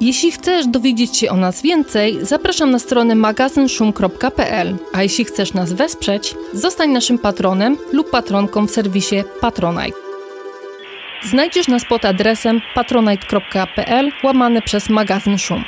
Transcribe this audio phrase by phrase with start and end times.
[0.00, 5.72] Jeśli chcesz dowiedzieć się o nas więcej, zapraszam na stronę magazynszum.pl, a jeśli chcesz nas
[5.72, 9.98] wesprzeć, zostań naszym patronem lub patronką w serwisie Patronite.
[11.22, 15.64] Znajdziesz nas pod adresem patronite.pl łamane przez magazyn Szum.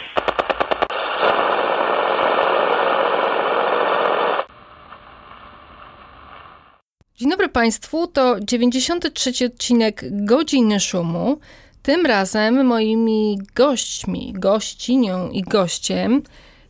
[7.16, 11.38] Dzień dobry Państwu, to 93 odcinek Godziny Szumu.
[11.83, 16.23] Tym razem moimi gośćmi, gościnią i gościem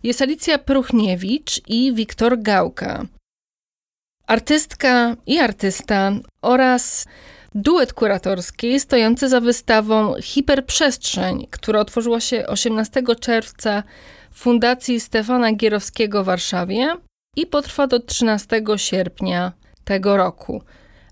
[0.02, 3.06] jest Alicja Pruchniewicz i Wiktor Gałka.
[4.26, 6.12] Artystka i artysta
[6.42, 7.06] oraz
[7.54, 13.82] duet kuratorski stojący za wystawą Hiperprzestrzeń, która otworzyła się 18 czerwca
[14.30, 16.96] w Fundacji Stefana Gierowskiego w Warszawie
[17.36, 19.52] i potrwa do 13 sierpnia
[19.84, 20.62] tego roku.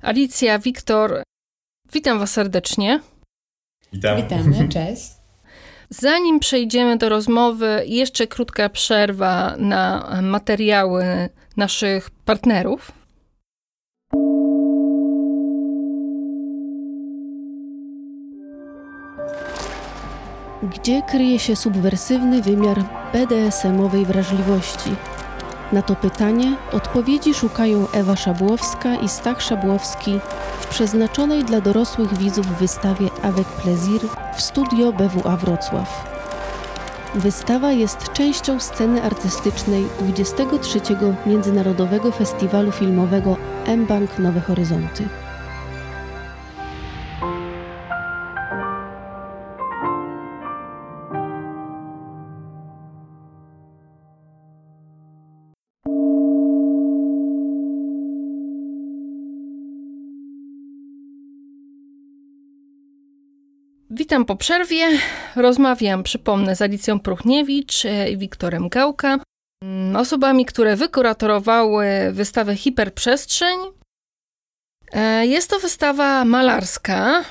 [0.02, 1.22] Alicja, Wiktor,
[1.92, 3.00] witam Was serdecznie.
[3.92, 4.16] Witam.
[4.16, 5.18] Witamy, cześć.
[5.90, 12.92] Zanim przejdziemy do rozmowy, jeszcze krótka przerwa na materiały naszych partnerów.
[20.62, 24.90] Gdzie kryje się subwersywny wymiar BDSM-owej wrażliwości?
[25.72, 30.20] Na to pytanie odpowiedzi szukają Ewa Szabłowska i Stach Szabłowski
[30.60, 34.00] w przeznaczonej dla dorosłych widzów wystawie Avec Plaisir
[34.36, 36.08] w studio BWA Wrocław.
[37.14, 40.80] Wystawa jest częścią sceny artystycznej 23.
[41.26, 45.08] Międzynarodowego Festiwalu Filmowego M-Bank Nowe Horyzonty.
[64.08, 64.88] Witam po przerwie.
[65.36, 67.82] Rozmawiam, przypomnę, z Alicją Pruchniewicz
[68.12, 69.18] i Wiktorem Gałka,
[69.64, 73.58] mm, osobami, które wykuratorowały wystawę Hiperprzestrzeń.
[74.92, 77.24] E, jest to wystawa malarska,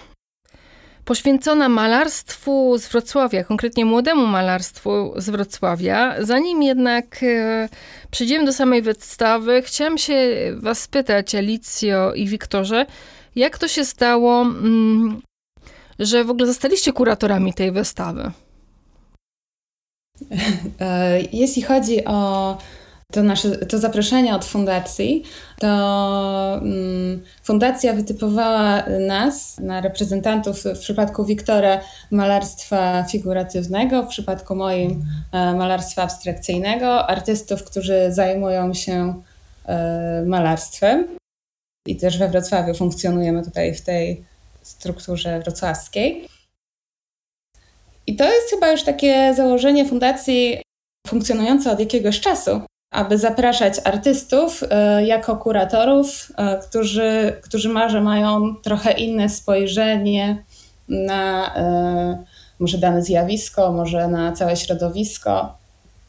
[1.06, 6.16] poświęcona malarstwu z Wrocławia, konkretnie młodemu malarstwu z Wrocławia.
[6.20, 7.70] Zanim jednak e,
[8.12, 10.16] przejdziemy do samej wystawy, chciałam się
[10.54, 12.86] Was spytać, Alicjo i Wiktorze,
[13.36, 15.22] jak to się stało, mm,
[16.00, 18.32] że w ogóle zostaliście kuratorami tej wystawy?
[20.80, 22.58] E, jeśli chodzi o
[23.12, 25.24] to, nasze, to zaproszenie od fundacji,
[25.60, 31.80] to um, fundacja wytypowała nas, na reprezentantów w przypadku Wiktora
[32.12, 39.22] malarstwa figuratywnego, w przypadku moim e, malarstwa abstrakcyjnego, artystów, którzy zajmują się
[39.66, 41.08] e, malarstwem.
[41.88, 44.26] I też we Wrocławiu funkcjonujemy tutaj w tej
[44.68, 46.28] strukturze wrocławskiej.
[48.08, 50.62] I to jest chyba już takie założenie fundacji
[51.08, 52.62] funkcjonujące od jakiegoś czasu,
[52.92, 60.44] aby zapraszać artystów e, jako kuratorów, e, którzy, którzy może mają trochę inne spojrzenie
[60.90, 62.24] na e,
[62.60, 65.58] może dane zjawisko, może na całe środowisko.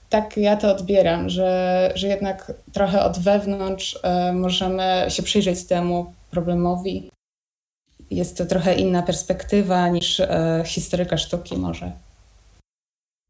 [0.08, 3.98] Tak ja to odbieram, że, że jednak trochę od wewnątrz
[4.32, 7.10] możemy się przyjrzeć temu problemowi
[8.10, 11.92] jest to trochę inna perspektywa niż e, historyka sztuki może.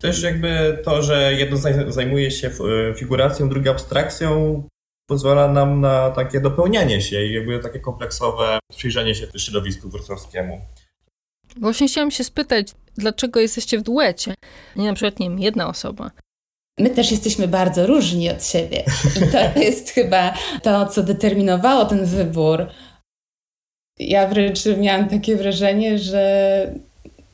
[0.00, 1.56] Też jakby to, że jedno
[1.88, 4.62] zajmuje się e, figuracją, drugie abstrakcją,
[5.08, 10.60] pozwala nam na takie dopełnianie się i jakby takie kompleksowe przyjrzenie się środowisku wrocławskiemu.
[11.56, 14.34] Właśnie chciałam się spytać, dlaczego jesteście w duecie,
[14.76, 16.10] nie na przykład, nie wiem, jedna osoba.
[16.78, 18.84] My też jesteśmy bardzo różni od siebie.
[19.16, 22.66] I to jest chyba to, co determinowało ten wybór
[23.98, 26.72] ja wręcz miałam takie wrażenie, że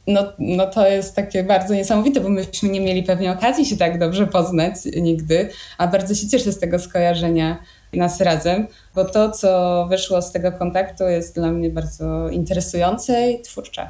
[0.07, 3.99] no, no to jest takie bardzo niesamowite, bo myśmy nie mieli pewnie okazji się tak
[3.99, 7.59] dobrze poznać nigdy, a bardzo się cieszę z tego skojarzenia
[7.93, 13.43] nas razem, bo to, co wyszło z tego kontaktu jest dla mnie bardzo interesujące i
[13.43, 13.89] twórcze.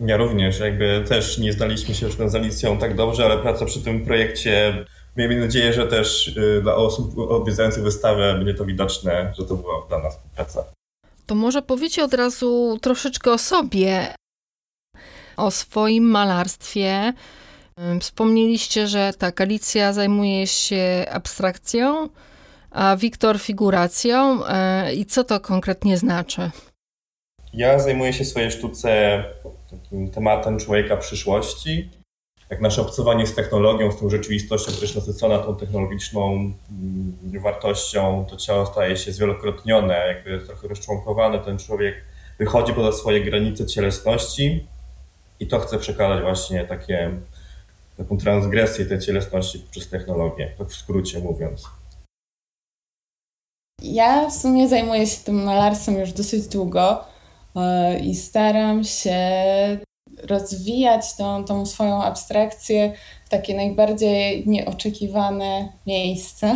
[0.00, 3.80] Ja również, jakby też nie znaliśmy się już z Alicją tak dobrze, ale praca przy
[3.80, 4.84] tym projekcie,
[5.16, 9.86] miejmy nadzieję, że też y, dla osób odwiedzających wystawę będzie to widoczne, że to była
[9.88, 10.79] dla nas praca.
[11.30, 14.14] To może powiecie od razu troszeczkę o sobie,
[15.36, 17.12] o swoim malarstwie.
[18.00, 22.08] Wspomnieliście, że tak, Alicja zajmuje się abstrakcją,
[22.70, 24.46] a Wiktor figuracją.
[24.46, 26.50] E, I co to konkretnie znaczy?
[27.52, 29.24] Ja zajmuję się swojej sztuce
[29.70, 31.90] takim tematem człowieka przyszłości.
[32.50, 38.26] Jak nasze obcowanie z technologią, z tą rzeczywistością, która jest nasycona tą technologiczną mm, wartością,
[38.30, 41.38] to ciało staje się zwielokrotnione, jakby trochę rozczłonkowane.
[41.38, 42.04] Ten człowiek
[42.38, 44.66] wychodzi poza swoje granice cielesności
[45.40, 47.10] i to chce przekazać właśnie takie,
[47.96, 51.64] taką transgresję tej cielesności przez technologię, tak w skrócie mówiąc.
[53.82, 57.04] Ja w sumie zajmuję się tym malarstwem już dosyć długo
[57.56, 59.16] e, i staram się
[60.22, 62.92] rozwijać tą, tą swoją abstrakcję
[63.24, 66.54] w takie najbardziej nieoczekiwane miejsce.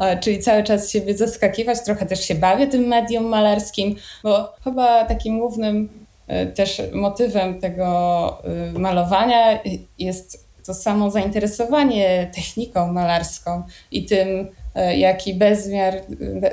[0.00, 5.04] E, czyli cały czas siebie zaskakiwać, trochę też się bawię tym medium malarskim, bo chyba
[5.04, 5.88] takim głównym
[6.26, 8.42] e, też motywem tego
[8.78, 9.58] malowania
[9.98, 15.94] jest to samo zainteresowanie techniką malarską i tym, E, jak i bezmiar,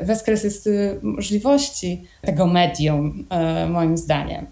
[0.07, 0.69] bezkres jest
[1.01, 4.45] możliwości tego medium, e, moim zdaniem.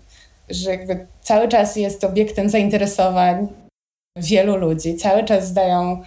[0.50, 3.48] Że jakby cały czas jest obiektem zainteresowań
[4.18, 6.04] wielu ludzi, cały czas zdają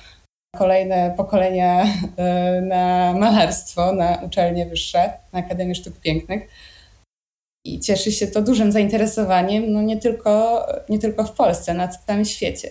[0.56, 1.84] kolejne pokolenia
[2.16, 6.50] e, na malarstwo, na uczelnie wyższe, na Akademię Sztuk Pięknych.
[7.66, 12.24] I cieszy się to dużym zainteresowaniem, no nie tylko, nie tylko w Polsce, na całym
[12.24, 12.70] świecie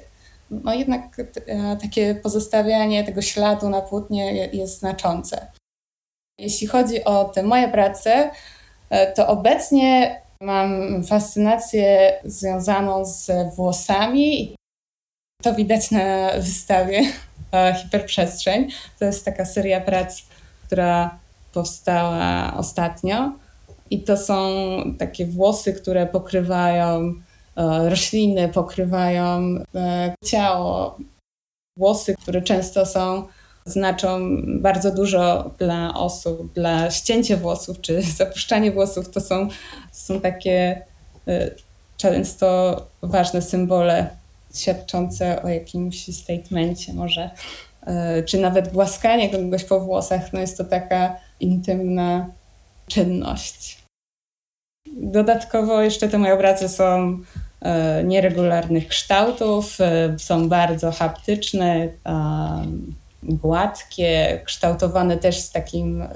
[0.51, 5.47] no jednak e, takie pozostawianie tego śladu na płótnie jest znaczące.
[6.39, 8.31] Jeśli chodzi o te moje prace,
[8.89, 14.55] e, to obecnie mam fascynację związaną z włosami.
[15.43, 17.01] To widać na wystawie
[17.53, 18.69] e, Hiperprzestrzeń.
[18.99, 20.23] To jest taka seria prac,
[20.65, 21.19] która
[21.53, 23.31] powstała ostatnio.
[23.89, 24.45] I to są
[24.99, 27.13] takie włosy, które pokrywają
[27.55, 30.97] E, rośliny pokrywają e, ciało.
[31.77, 33.27] Włosy, które często są,
[33.65, 39.55] znaczą bardzo dużo dla osób, dla ścięcie włosów czy zapuszczanie włosów, to są, to
[39.91, 40.81] są takie
[41.27, 41.51] e,
[41.97, 44.09] często ważne symbole
[44.55, 47.29] świadczące o jakimś statemencie może,
[48.25, 52.29] czy nawet głaskanie kogoś po włosach, no jest to taka intymna
[52.87, 53.77] czynność.
[54.97, 57.19] Dodatkowo jeszcze te moje obrazy są
[57.61, 59.77] e, nieregularnych kształtów,
[60.17, 61.89] są bardzo haptyczne,
[63.23, 66.07] gładkie, kształtowane też z takim e,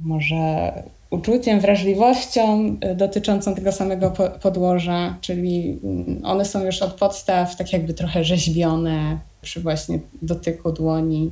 [0.00, 0.72] może
[1.10, 4.12] uczuciem, wrażliwością dotyczącą tego samego
[4.42, 10.72] podłoża, czyli mm, one są już od podstaw tak jakby trochę rzeźbione przy właśnie dotyku
[10.72, 11.30] dłoni.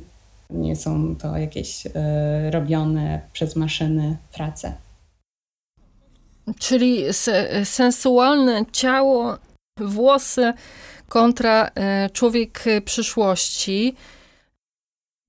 [0.49, 1.83] Nie są to jakieś
[2.51, 4.73] robione przez maszyny prace.
[6.59, 7.03] Czyli
[7.63, 9.37] sensualne ciało,
[9.77, 10.53] włosy
[11.09, 11.71] kontra
[12.13, 13.95] człowiek przyszłości.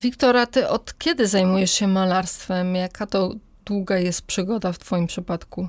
[0.01, 2.75] Wiktora, ty od kiedy zajmujesz się malarstwem?
[2.75, 3.33] Jaka to
[3.65, 5.67] długa jest przygoda w twoim przypadku?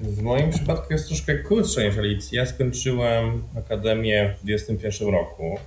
[0.00, 2.36] W moim przypadku jest troszkę krótsza niż Alicji.
[2.36, 5.58] Ja skończyłem akademię w 2021 roku.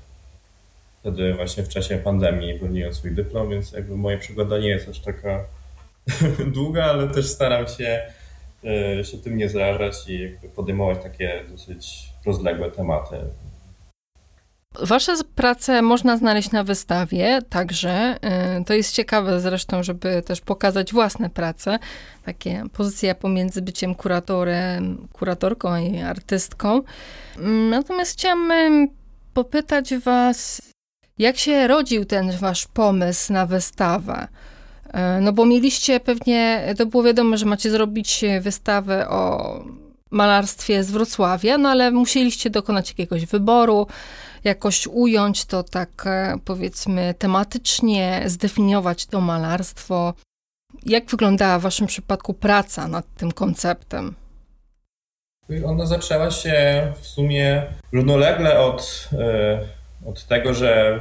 [1.00, 5.00] Wtedy właśnie w czasie pandemii broniłem swój dyplom, więc jakby moja przygoda nie jest aż
[5.00, 5.46] taka
[6.56, 8.02] długa, ale też staram się
[8.66, 13.16] E, się tym nie zarażać i podejmować takie dosyć rozległe tematy.
[14.82, 20.94] Wasze prace można znaleźć na wystawie, także e, to jest ciekawe zresztą, żeby też pokazać
[20.94, 21.80] własne prace.
[22.26, 26.82] Takie pozycja pomiędzy byciem kuratorem, kuratorką i artystką.
[27.70, 28.52] Natomiast chciałam
[29.34, 30.62] popytać was,
[31.18, 34.28] jak się rodził ten wasz pomysł na wystawę?
[34.94, 39.60] E, no bo mieliście pewnie, to było wiadomo, że macie zrobić wystawę o
[40.12, 43.88] malarstwie z Wrocławia, no ale musieliście dokonać jakiegoś wyboru,
[44.44, 50.14] jakoś ująć to tak e, powiedzmy tematycznie, zdefiniować to malarstwo.
[50.86, 54.16] Jak wyglądała w waszym przypadku praca nad tym konceptem?
[55.66, 59.60] Ona zaczęła się w sumie równolegle od, e,
[60.06, 61.00] od tego, że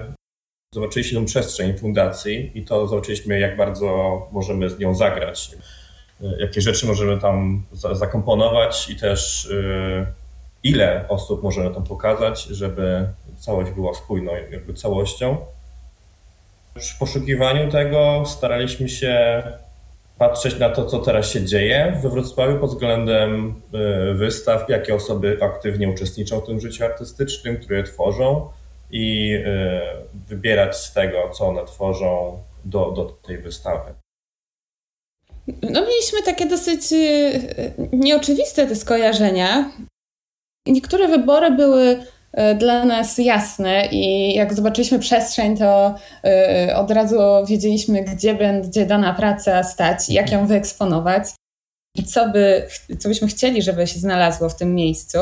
[0.74, 5.50] Zobaczyliśmy tę przestrzeń fundacji i to zobaczyliśmy, jak bardzo możemy z nią zagrać,
[6.38, 9.48] jakie rzeczy możemy tam zakomponować i też
[10.62, 15.36] ile osób możemy tam pokazać, żeby całość była spójną jakby całością.
[16.74, 19.42] Przy poszukiwaniu tego staraliśmy się
[20.18, 23.54] patrzeć na to, co teraz się dzieje we Wrocławiu pod względem
[24.10, 28.50] y, wystaw, jakie osoby aktywnie uczestniczą w tym życiu artystycznym, które tworzą
[28.92, 29.80] i e,
[30.28, 33.94] wybierać z tego, co one tworzą do, do tej wystawy.
[35.46, 37.38] No, mieliśmy takie dosyć e,
[37.92, 39.72] nieoczywiste te skojarzenia.
[40.66, 45.94] Niektóre wybory były e, dla nas jasne i jak zobaczyliśmy przestrzeń, to
[46.76, 51.24] od razu wiedzieliśmy, gdzie będzie dana praca stać, jak ją wyeksponować.
[51.96, 55.18] i co, by, co byśmy chcieli, żeby się znalazło w tym miejscu.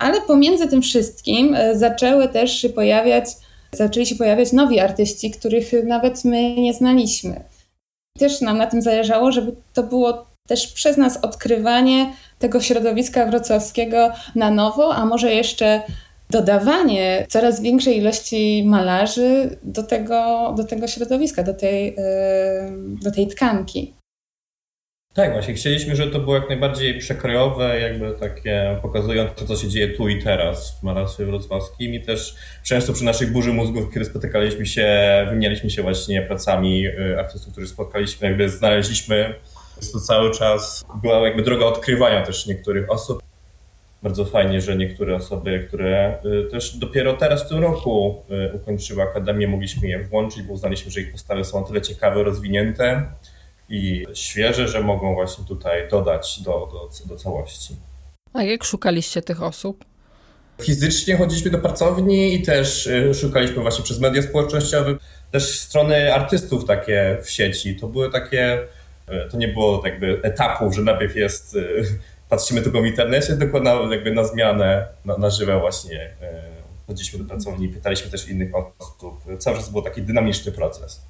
[0.00, 3.26] Ale pomiędzy tym wszystkim e, zaczęły też się pojawiać,
[3.72, 7.44] zaczęli się pojawiać nowi artyści, których nawet my nie znaliśmy.
[8.18, 14.12] Też nam na tym zależało, żeby to było też przez nas odkrywanie tego środowiska wrocławskiego
[14.34, 15.82] na nowo, a może jeszcze
[16.30, 21.96] dodawanie coraz większej ilości malarzy do tego, do tego środowiska, do tej,
[23.02, 23.94] do tej tkanki.
[25.16, 29.88] Tak, właśnie chcieliśmy, żeby to było jak najbardziej przekrojowe, jakby takie pokazujące, co się dzieje
[29.88, 32.34] tu i teraz w malarstwie wrocławskim i też
[32.64, 34.86] często przy naszej burzy mózgów, kiedy spotykaliśmy się,
[35.28, 39.34] wymienialiśmy się właśnie pracami y, artystów, których spotkaliśmy, jakby znaleźliśmy,
[39.76, 43.22] jest to cały czas była jakby droga odkrywania też niektórych osób.
[44.02, 49.02] Bardzo fajnie, że niektóre osoby, które y, też dopiero teraz w tym roku y, ukończyły
[49.02, 53.06] akademię, mogliśmy je włączyć, bo uznaliśmy, że ich postawy są tyle ciekawe, rozwinięte,
[53.68, 57.76] i świeże, że mogą właśnie tutaj dodać do, do, do całości.
[58.32, 59.84] A jak szukaliście tych osób?
[60.62, 64.96] Fizycznie chodziliśmy do pracowni i też y, szukaliśmy właśnie przez media społecznościowe,
[65.32, 67.76] też strony artystów takie w sieci.
[67.76, 68.58] To były takie,
[69.30, 71.84] to nie było jakby etapów, że najpierw jest, y,
[72.30, 76.10] patrzymy tylko w internecie, tylko na, jakby na zmianę, na, na żywe właśnie
[76.86, 79.38] chodziliśmy do pracowni, pytaliśmy też innych osób.
[79.38, 81.02] Cały czas był taki dynamiczny proces.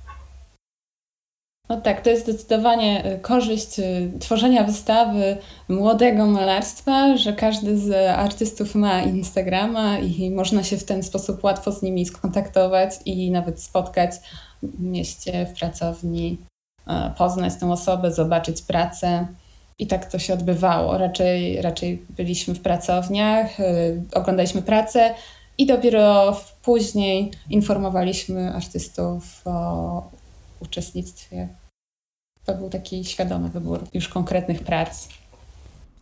[1.68, 3.80] No tak, to jest zdecydowanie korzyść
[4.20, 5.36] tworzenia wystawy
[5.68, 11.72] młodego malarstwa, że każdy z artystów ma Instagrama i można się w ten sposób łatwo
[11.72, 14.10] z nimi skontaktować i nawet spotkać
[14.62, 16.38] w mieście, w pracowni,
[17.18, 19.26] poznać tę osobę, zobaczyć pracę.
[19.78, 20.98] I tak to się odbywało.
[20.98, 25.14] Raczej, raczej byliśmy w pracowniach, y, oglądaliśmy pracę
[25.58, 30.10] i dopiero później informowaliśmy artystów o
[30.60, 31.48] uczestnictwie.
[32.44, 35.08] To był taki świadomy wybór już konkretnych prac.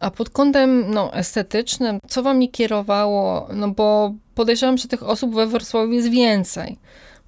[0.01, 3.49] A pod kątem no, estetycznym, co wami kierowało?
[3.55, 6.79] No bo podejrzewam, że tych osób we Wrocławiu jest więcej.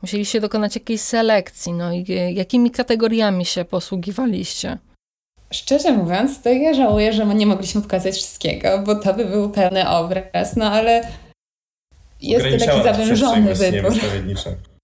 [0.02, 1.72] Musieliście dokonać jakiejś selekcji.
[1.72, 4.78] No i jakimi kategoriami się posługiwaliście?
[5.50, 9.88] Szczerze mówiąc, to ja żałuję, że nie mogliśmy pokazać wszystkiego, bo to by był pełny
[9.88, 11.02] obraz, no ale
[12.22, 13.92] jest to taki zawężony wybór.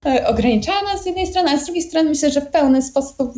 [0.07, 3.33] E, ograniczała nas z jednej strony, a z drugiej strony myślę, że w pełny sposób,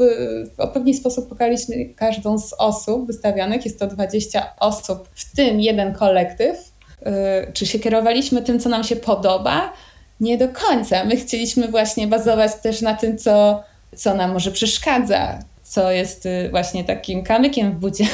[0.57, 3.65] w odpowiedni sposób pokazaliśmy każdą z osób wystawionych.
[3.65, 6.73] Jest to 20 osób, w tym jeden kolektyw.
[7.03, 9.73] E, czy się kierowaliśmy tym, co nam się podoba?
[10.21, 11.05] Nie do końca.
[11.05, 13.63] My chcieliśmy właśnie bazować też na tym, co,
[13.97, 18.05] co nam może przeszkadza, co jest y, właśnie takim kamykiem w budzie,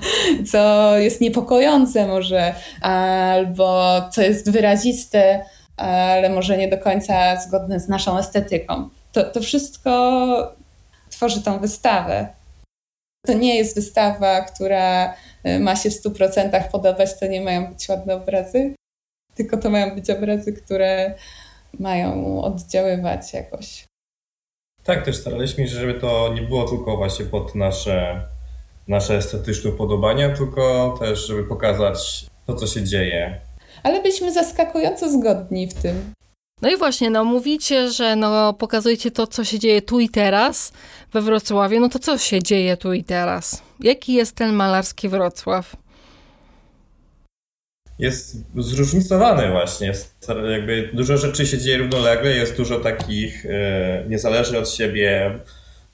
[0.52, 5.44] co jest niepokojące może, albo co jest wyraziste
[5.80, 8.88] ale może nie do końca zgodne z naszą estetyką.
[9.12, 10.56] To, to wszystko
[11.10, 12.28] tworzy tą wystawę.
[13.26, 15.14] To nie jest wystawa, która
[15.46, 18.74] y, ma się w 100% podobać, to nie mają być ładne obrazy,
[19.34, 21.14] tylko to mają być obrazy, które
[21.78, 23.84] mają oddziaływać jakoś.
[24.84, 28.26] Tak, też staraliśmy się, żeby to nie było tylko właśnie pod nasze,
[28.88, 33.40] nasze estetyczne upodobania, tylko też, żeby pokazać to, co się dzieje
[33.82, 36.12] ale byliśmy zaskakująco zgodni w tym.
[36.62, 40.72] No i właśnie, no mówicie, że no pokazujecie to, co się dzieje tu i teraz
[41.12, 41.80] we Wrocławiu.
[41.80, 43.62] No to co się dzieje tu i teraz?
[43.80, 45.76] Jaki jest ten malarski Wrocław?
[48.00, 49.92] Jest zróżnicowany właśnie.
[50.50, 55.38] Jakby dużo rzeczy się dzieje równolegle, jest dużo takich e, niezależnych od siebie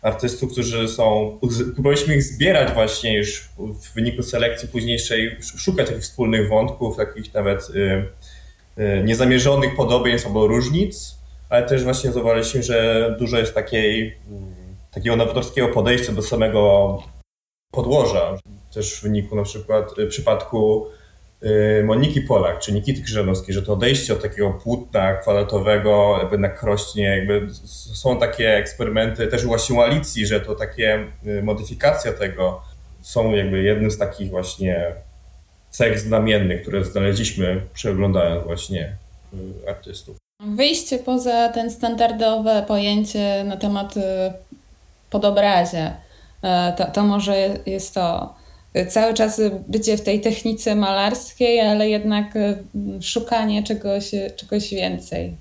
[0.02, 1.38] artystów, którzy są,
[1.74, 7.70] próbowaliśmy ich zbierać właśnie już w wyniku selekcji późniejszej, szukać takich wspólnych wątków, takich nawet
[7.70, 8.04] y,
[8.78, 11.16] y, niezamierzonych podobieństw albo różnic,
[11.48, 14.54] ale też właśnie zauważyliśmy, że dużo jest takiej, mm,
[14.90, 17.02] takiego nowatorskiego podejścia do samego
[17.70, 18.38] podłoża.
[18.74, 20.86] Też w wyniku na przykład w przypadku
[21.84, 27.04] Moniki Polak czy Nikity Krzyżanowskiej, że to odejście od takiego płótna kwadratowego jakby na krośnie,
[27.04, 27.48] jakby
[27.94, 32.62] są takie eksperymenty też właśnie u Alicji, że to takie y, modyfikacja tego
[33.02, 34.92] są jakby jednym z takich właśnie
[35.70, 38.96] cech znamiennych, które znaleźliśmy przeglądając właśnie
[39.34, 40.16] y, artystów.
[40.40, 43.94] Wyjście poza ten standardowe pojęcie na temat
[45.10, 45.92] podobrazie,
[46.76, 48.34] to, to może jest to
[48.84, 52.56] cały czas bycie w tej technice malarskiej, ale jednak e,
[53.00, 55.36] szukanie czegoś, czegoś więcej.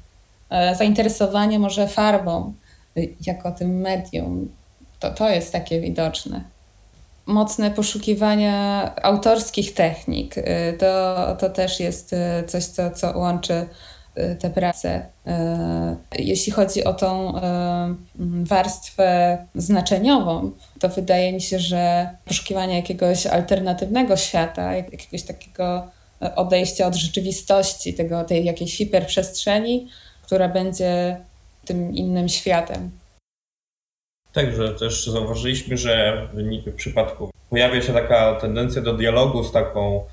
[0.50, 2.54] E, zainteresowanie może farbą
[2.98, 4.52] e, jako tym medium.
[5.00, 6.44] To, to jest takie widoczne.
[7.26, 10.36] Mocne poszukiwania autorskich technik.
[10.80, 12.16] To, to też jest
[12.48, 13.66] coś, co, co łączy
[14.40, 15.06] te prace.
[16.20, 17.34] Jeśli chodzi o tą
[18.44, 25.88] warstwę znaczeniową, to wydaje mi się, że poszukiwanie jakiegoś alternatywnego świata, jakiegoś takiego
[26.36, 29.88] odejścia od rzeczywistości, tego, tej jakiejś hiperprzestrzeni,
[30.24, 31.18] która będzie
[31.66, 32.92] tym innym światem.
[34.34, 36.28] Także też zauważyliśmy, że
[36.68, 40.04] w przypadku pojawia się taka tendencja do dialogu z taką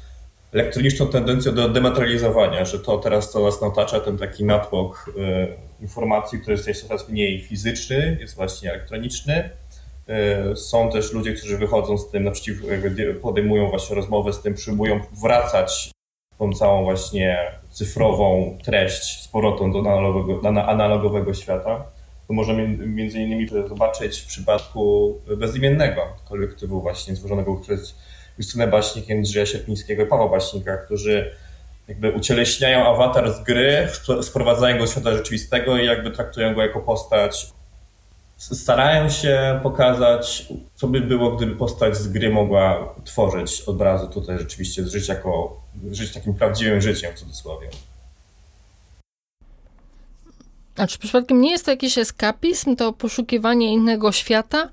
[0.53, 5.11] elektroniczną tendencją do dematerializowania, że to teraz co nas otacza, ten taki natłok
[5.81, 9.51] y, informacji, który jest coraz mniej fizyczny, jest właśnie elektroniczny.
[10.53, 12.57] Y, są też ludzie, którzy wychodzą z tym naprzeciw,
[13.23, 15.91] podejmują właśnie rozmowę z tym, próbują wracać
[16.39, 17.39] tą całą właśnie
[17.71, 21.85] cyfrową treść z powrotem do analogowego, analogowego świata.
[22.29, 27.95] To możemy między innymi zobaczyć w przypadku bezimiennego kolektywu właśnie złożonego przez
[28.39, 31.33] Justynę Baśnik, Jędrzeja Sierpińskiego i Pawła Baśnika, którzy
[31.89, 33.89] jakby ucieleśniają awatar z gry,
[34.23, 37.53] sprowadzają go do świata rzeczywistego i jakby traktują go jako postać.
[38.37, 44.87] Starają się pokazać, co by było, gdyby postać z gry mogła tworzyć obrazy tutaj rzeczywiście,
[44.87, 45.61] żyć jako,
[45.91, 47.69] żyć takim prawdziwym życiem w cudzysłowie.
[50.77, 54.69] A czy przypadkiem nie jest to jakiś eskapizm, to poszukiwanie innego świata?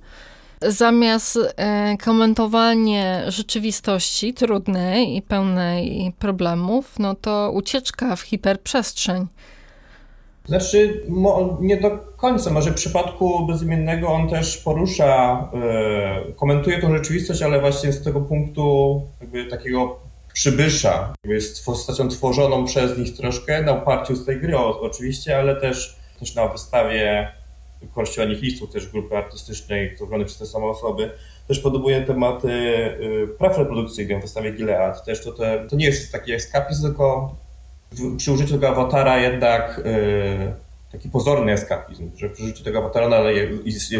[0.62, 9.28] Zamiast e, komentowanie rzeczywistości trudnej i pełnej problemów, no to ucieczka w hiperprzestrzeń.
[10.46, 11.04] Znaczy,
[11.60, 12.50] nie do końca.
[12.50, 18.22] Może w przypadku bezimiennego on też porusza, e, komentuje tą rzeczywistość, ale właśnie z tego
[18.22, 20.00] punktu jakby takiego
[20.34, 21.14] przybysza.
[21.24, 26.36] Jest postacią tworzoną przez nich troszkę na oparciu z tej gry oczywiście, ale też, też
[26.36, 27.32] na wystawie
[27.96, 31.12] Kościoła Nihilistów, też grupy artystycznej tworzonej przez te same osoby,
[31.48, 35.06] też podobuje tematy y, praw reprodukcyjnych w wystawie Gilead.
[35.06, 37.36] Też to, te, to nie jest taki eskapizm, tylko
[38.18, 40.54] przy użyciu tego awatara jednak y,
[40.92, 43.34] taki pozorny eskapizm, że przy użyciu tego awatara ale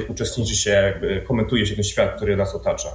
[0.10, 2.90] uczestniczy się, jakby komentuje się ten świat, który nas otacza.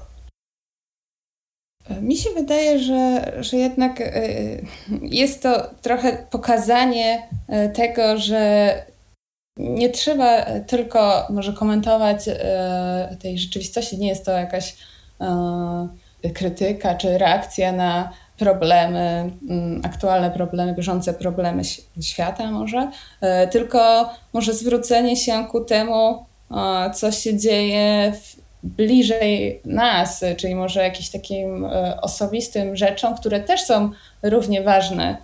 [2.01, 4.64] Mi się wydaje, że, że jednak y,
[5.03, 7.29] jest to trochę pokazanie
[7.75, 8.93] tego, że
[9.57, 14.77] nie trzeba tylko może komentować e, tej rzeczywistości, nie jest to jakaś
[15.21, 21.62] e, krytyka czy reakcja na problemy, mm, aktualne problemy, bieżące problemy
[22.01, 22.90] świata może,
[23.21, 26.27] e, tylko może zwrócenie się ku temu,
[26.95, 28.12] co się dzieje
[28.62, 31.69] bliżej nas, czyli może jakimś takim
[32.03, 33.90] osobistym rzeczom, które też są
[34.23, 35.17] równie ważne.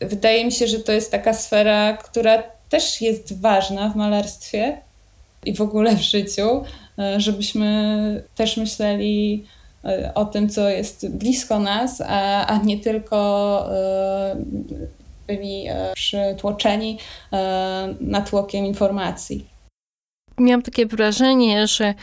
[0.00, 2.42] Wydaje mi się, że to jest taka sfera, która
[2.76, 4.78] też jest ważna w malarstwie
[5.44, 6.62] i w ogóle w życiu,
[6.98, 9.44] e, żebyśmy też myśleli
[9.84, 13.18] e, o tym, co jest blisko nas, a, a nie tylko
[13.72, 14.36] e,
[15.26, 16.98] byli przytłoczeni
[18.00, 19.46] natłokiem informacji.
[20.38, 21.94] Miałam takie wrażenie, że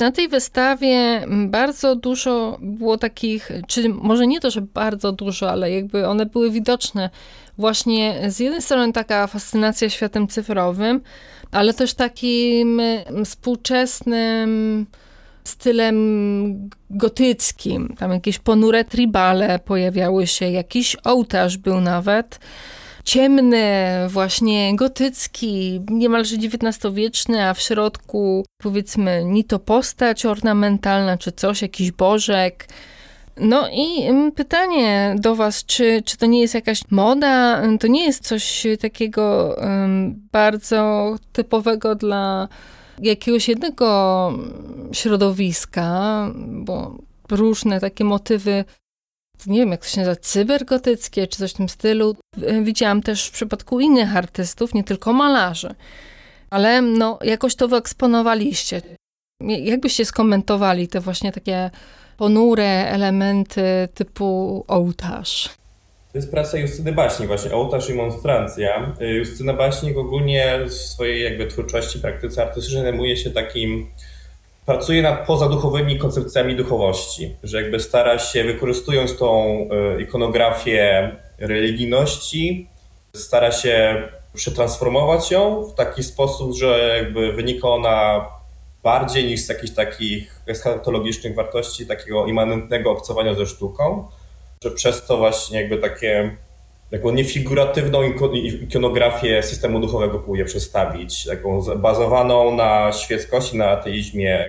[0.00, 5.72] na tej wystawie bardzo dużo było takich, czy może nie to, że bardzo dużo, ale
[5.72, 7.10] jakby one były widoczne
[7.58, 11.00] właśnie z jednej strony taka fascynacja światem cyfrowym,
[11.52, 12.80] ale też takim
[13.24, 14.86] współczesnym
[15.44, 17.94] stylem gotyckim.
[17.98, 22.38] Tam jakieś ponure tribale pojawiały się, jakiś ołtarz był nawet
[23.04, 31.62] ciemny, właśnie gotycki, niemalże XIX-wieczny, a w środku powiedzmy ni to postać ornamentalna, czy coś,
[31.62, 32.68] jakiś bożek.
[33.36, 37.62] No i pytanie do Was, czy, czy to nie jest jakaś moda?
[37.80, 42.48] To nie jest coś takiego um, bardzo typowego dla
[42.98, 44.32] jakiegoś jednego
[44.92, 46.98] środowiska, bo
[47.30, 48.64] różne takie motywy,
[49.46, 52.16] nie wiem jak to się nazywa, cybergotyckie czy coś w tym stylu.
[52.62, 55.74] Widziałam też w przypadku innych artystów, nie tylko malarzy.
[56.50, 58.82] Ale no, jakoś to wyeksponowaliście.
[59.40, 61.70] Jakbyście skomentowali te właśnie takie
[62.16, 65.48] ponure elementy typu ołtarz.
[66.14, 68.96] To jest praca Justyny Baśnik, właśnie ołtarz i monstrancja.
[69.00, 73.86] Justyna Baśnik ogólnie w swojej jakby twórczości, praktyce artystycznej zajmuje się takim,
[74.66, 82.68] pracuje nad pozaduchowymi koncepcjami duchowości, że jakby stara się, wykorzystując tą e, ikonografię religijności,
[83.14, 84.02] stara się
[84.34, 88.26] przetransformować ją w taki sposób, że jakby wynika ona
[88.84, 94.08] bardziej niż z jakichś takich eschatologicznych wartości, takiego immanentnego obcowania ze sztuką,
[94.64, 96.36] że przez to właśnie jakby takie
[96.90, 98.02] taką niefiguratywną
[98.62, 104.48] ikonografię systemu duchowego próbuje przedstawić, taką bazowaną na świeckości, na ateizmie.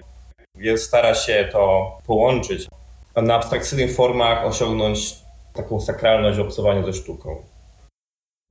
[0.56, 2.67] Więc stara się to połączyć,
[3.15, 5.15] na abstrakcyjnych formach osiągnąć
[5.54, 7.55] taką sakralność obcowania ze sztuką.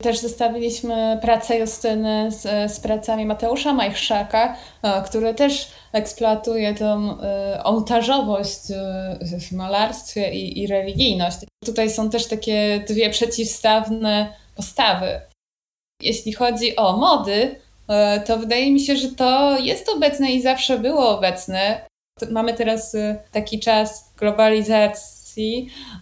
[0.02, 7.64] Też zestawiliśmy pracę Justyny z, z pracami Mateusza Majchrzaka, e, który też eksploatuje tą e,
[7.64, 11.38] ołtarzowość e, w malarstwie i, i religijność.
[11.64, 15.20] Tutaj są też takie dwie przeciwstawne postawy.
[16.02, 17.60] Jeśli chodzi o mody,
[18.26, 21.86] to wydaje mi się, że to jest obecne i zawsze było obecne.
[22.30, 22.96] Mamy teraz
[23.32, 25.23] taki czas globalizacji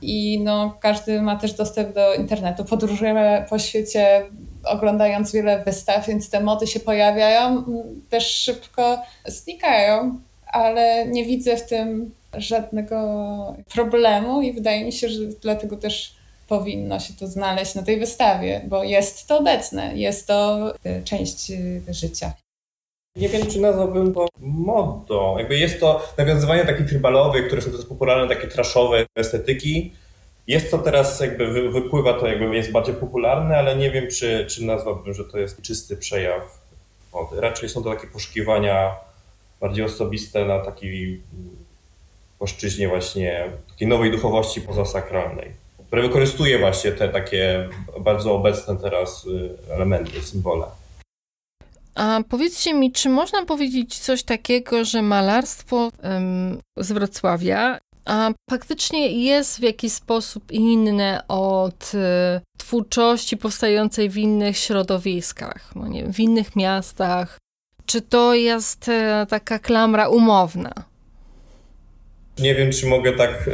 [0.02, 2.64] i no, każdy ma też dostęp do internetu.
[2.64, 4.24] Podróżujemy po świecie
[4.64, 7.64] oglądając wiele wystaw, więc te mody się pojawiają,
[8.10, 15.20] też szybko znikają, ale nie widzę w tym żadnego problemu i wydaje mi się, że
[15.42, 16.16] dlatego też
[16.48, 21.50] powinno się to znaleźć na tej wystawie, bo jest to obecne, jest to e, część
[21.50, 22.32] e, życia.
[23.16, 25.38] Nie wiem, czy nazwałbym to modą.
[25.38, 29.92] Jakby jest to nawiązywanie takich tribalowych, które są teraz popularne, takie traszowe estetyki.
[30.46, 34.64] Jest to teraz, jakby wypływa to, jakby jest bardziej popularne, ale nie wiem, czy, czy
[34.64, 36.60] nazwałbym, że to jest czysty przejaw
[37.12, 37.40] mody.
[37.40, 38.94] Raczej są to takie poszukiwania
[39.60, 41.22] bardziej osobiste na takiej
[42.38, 45.52] płaszczyźnie właśnie takiej nowej duchowości pozasakralnej,
[45.86, 47.68] które wykorzystuje właśnie te takie
[48.00, 50.66] bardzo obecne teraz y, elementy, symbole.
[51.94, 59.24] A powiedzcie mi, czy można powiedzieć coś takiego, że malarstwo um, z Wrocławia a faktycznie
[59.24, 61.98] jest w jakiś sposób inne od y,
[62.58, 67.38] twórczości powstającej w innych środowiskach, no nie, w innych miastach?
[67.86, 70.72] Czy to jest y, taka klamra umowna?
[72.38, 73.48] Nie wiem, czy mogę tak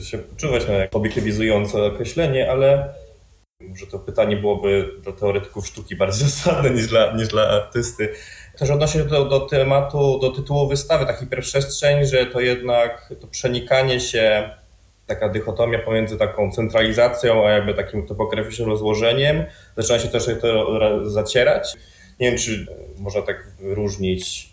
[0.00, 2.94] y, się poczuwać na obiektywizujące określenie, ale
[3.60, 8.12] może to pytanie byłoby dla teoretyków sztuki bardziej zasadne niż dla, niż dla artysty.
[8.58, 13.26] Też odnośnie się do, do tematu, do tytułu wystawy, ta hiperprzestrzeń, że to jednak to
[13.26, 14.50] przenikanie się,
[15.06, 19.44] taka dychotomia pomiędzy taką centralizacją, a jakby takim topograficznym rozłożeniem,
[19.76, 21.76] zaczyna się też to zacierać.
[22.20, 22.66] Nie wiem, czy
[22.98, 24.49] można tak wyróżnić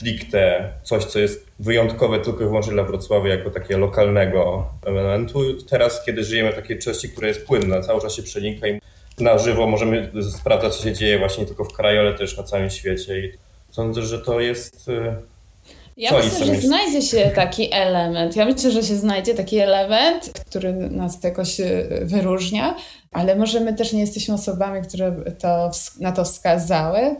[0.00, 5.40] stricte coś, co jest wyjątkowe tylko i wyłącznie dla Wrocławia jako takiego lokalnego elementu.
[5.70, 8.80] Teraz, kiedy żyjemy w takiej części, która jest płynna, cały czas się przenika i
[9.18, 12.42] na żywo możemy sprawdzać, co się dzieje właśnie nie tylko w kraju, ale też na
[12.42, 13.26] całym świecie.
[13.26, 13.32] I
[13.70, 14.88] sądzę, że to jest...
[14.88, 15.14] Y,
[15.96, 18.36] ja myślę, że znajdzie się taki element.
[18.36, 22.76] Ja myślę, że się znajdzie taki element, który nas jakoś y, wyróżnia,
[23.12, 27.16] ale może my też nie jesteśmy osobami, które to, na to wskazały.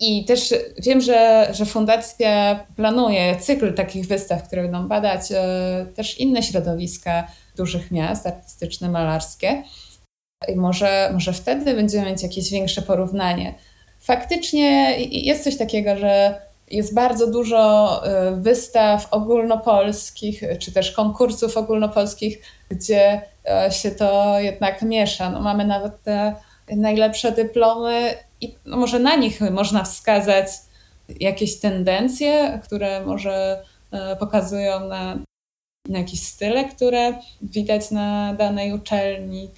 [0.00, 6.20] I też wiem, że, że fundacja planuje cykl takich wystaw, które będą badać e, też
[6.20, 7.26] inne środowiska
[7.56, 9.62] dużych miast, artystyczne, malarskie.
[10.48, 13.54] I może, może wtedy będziemy mieć jakieś większe porównanie.
[14.00, 22.42] Faktycznie jest coś takiego, że jest bardzo dużo e, wystaw ogólnopolskich, czy też konkursów ogólnopolskich,
[22.70, 25.30] gdzie e, się to jednak miesza.
[25.30, 26.34] No mamy nawet te
[26.76, 30.46] najlepsze dyplomy i no może na nich można wskazać
[31.20, 35.18] jakieś tendencje, które może e, pokazują na,
[35.88, 39.50] na jakieś style, które widać na danej uczelni.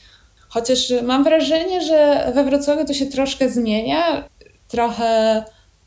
[0.48, 4.28] Chociaż mam wrażenie, że we Wrocławiu to się troszkę zmienia.
[4.68, 5.44] Trochę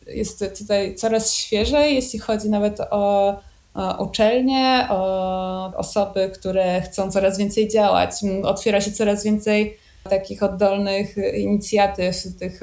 [0.08, 3.40] jest tutaj coraz świeżej, jeśli chodzi nawet o,
[3.74, 8.12] o uczelnie, o osoby, które chcą coraz więcej działać.
[8.44, 12.60] Otwiera się coraz więcej takich oddolnych inicjatyw, tych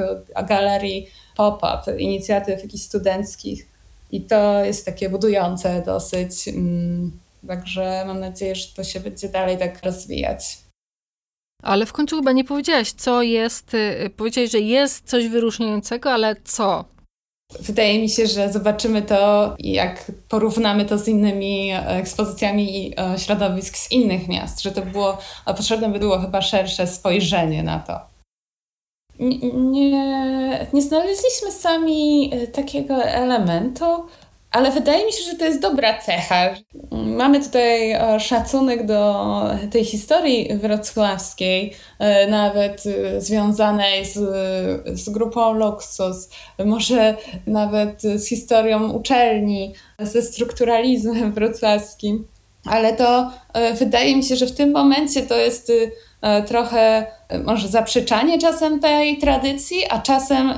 [0.48, 3.66] galerii pop-up, inicjatyw jakichś studenckich.
[4.12, 6.48] I to jest takie budujące dosyć.
[6.48, 10.58] Mm, także mam nadzieję, że to się będzie dalej tak rozwijać.
[11.62, 13.74] Ale w końcu chyba nie powiedziałaś, co jest.
[13.74, 16.84] Y, powiedziałaś, że jest coś wyróżniającego, ale co?
[17.60, 23.76] Wydaje mi się, że zobaczymy to, jak porównamy to z innymi e, ekspozycjami e, środowisk
[23.76, 28.00] z innych miast, że to było, potrzebne by było chyba szersze spojrzenie na to.
[29.18, 33.84] Nie, nie, nie znaleźliśmy sami e, takiego elementu,
[34.56, 36.54] ale wydaje mi się, że to jest dobra cecha.
[36.92, 39.24] Mamy tutaj e, szacunek do
[39.70, 44.18] tej historii wrocławskiej, e, nawet e, związanej z,
[45.00, 46.28] z grupą Luxus,
[46.64, 47.16] może
[47.46, 52.26] nawet z historią uczelni, ze strukturalizmem wrocławskim.
[52.64, 53.30] Ale to
[53.78, 55.72] wydaje mi się, że w tym momencie to jest
[56.46, 57.06] trochę
[57.44, 60.54] może zaprzeczanie czasem tej tradycji, a czasem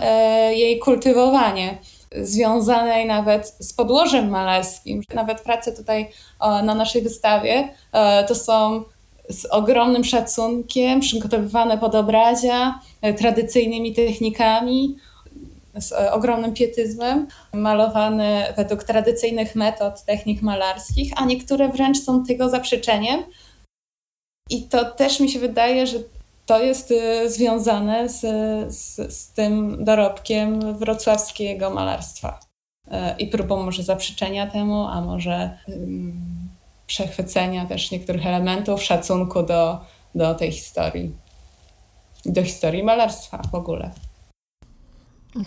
[0.51, 1.79] jej kultywowanie
[2.16, 5.03] związanej nawet z podłożem malarskim.
[5.14, 8.85] Nawet prace tutaj na naszej wystawie e, to są
[9.29, 14.97] z ogromnym szacunkiem przygotowywane podobrazia, e, tradycyjnymi technikami,
[15.81, 22.49] z e, ogromnym pietyzmem, malowane według tradycyjnych metod, technik malarskich, a niektóre wręcz są tego
[22.49, 23.23] zaprzeczeniem.
[24.51, 25.99] I to też mi się wydaje, że
[26.49, 28.21] to jest y, związane z,
[28.75, 32.41] z, z tym dorobkiem wrocławskiego malarstwa
[32.87, 36.13] y, i próbą może zaprzeczenia temu, a może um,
[36.87, 39.81] przechwycenia też niektórych elementów, szacunku do,
[40.15, 41.15] do tej historii,
[42.27, 43.91] do historii malarstwa w ogóle.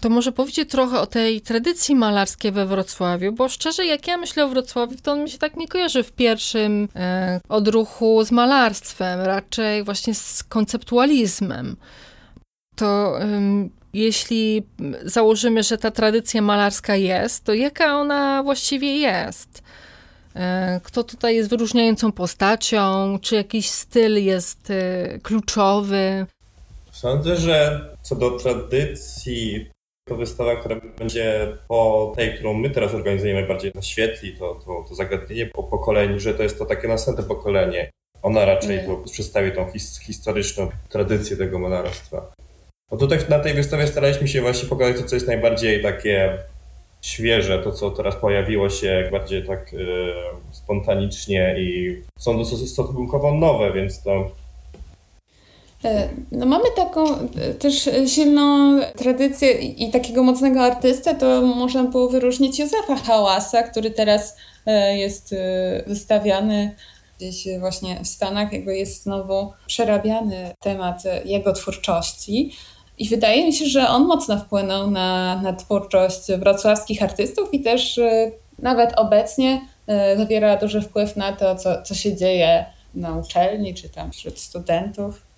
[0.01, 4.45] To może powiedzieć trochę o tej tradycji malarskiej we Wrocławiu, bo szczerze, jak ja myślę
[4.45, 9.21] o Wrocławiu, to on mi się tak nie kojarzy w pierwszym e, odruchu z malarstwem,
[9.21, 11.75] raczej właśnie z konceptualizmem.
[12.75, 13.19] To
[13.93, 14.63] jeśli
[15.03, 19.63] założymy, że ta tradycja malarska jest, to jaka ona właściwie jest?
[20.35, 23.17] E, kto tutaj jest wyróżniającą postacią?
[23.21, 26.25] Czy jakiś styl jest e, kluczowy?
[26.91, 29.69] Sądzę, że co do tradycji,
[30.09, 34.95] to wystawa, która będzie po tej, którą my teraz organizujemy, bardziej naświetli to, to, to
[34.95, 37.91] zagadnienie po pokoleniu, że to jest to takie następne pokolenie.
[38.21, 42.31] Ona raczej to przedstawi tą his, historyczną tradycję tego malarstwa.
[42.91, 46.37] Bo tutaj na tej wystawie staraliśmy się właśnie pokazać to, co jest najbardziej takie
[47.01, 50.13] świeże, to co teraz pojawiło się bardziej tak y,
[50.51, 54.31] spontanicznie i są stosunkowo nowe, więc to
[56.31, 62.59] no mamy taką e, też silną tradycję i takiego mocnego artystę, to można było wyróżnić
[62.59, 65.35] Józefa Hałasa, który teraz e, jest
[65.87, 66.75] wystawiany
[67.17, 72.51] gdzieś właśnie w Stanach, jakby jest znowu przerabiany temat jego twórczości.
[72.97, 77.99] I wydaje mi się, że on mocno wpłynął na, na twórczość wrocławskich artystów i też
[78.59, 79.61] nawet obecnie
[80.17, 85.30] zawiera duży wpływ na to, co, co się dzieje na uczelni czy tam wśród studentów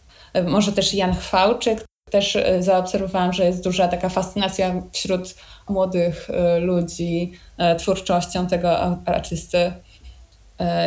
[0.47, 1.85] może też Jan Chwałczyk.
[2.11, 5.35] Też e, zaobserwowałam, że jest duża taka fascynacja wśród
[5.69, 9.73] młodych e, ludzi e, twórczością tego artysty.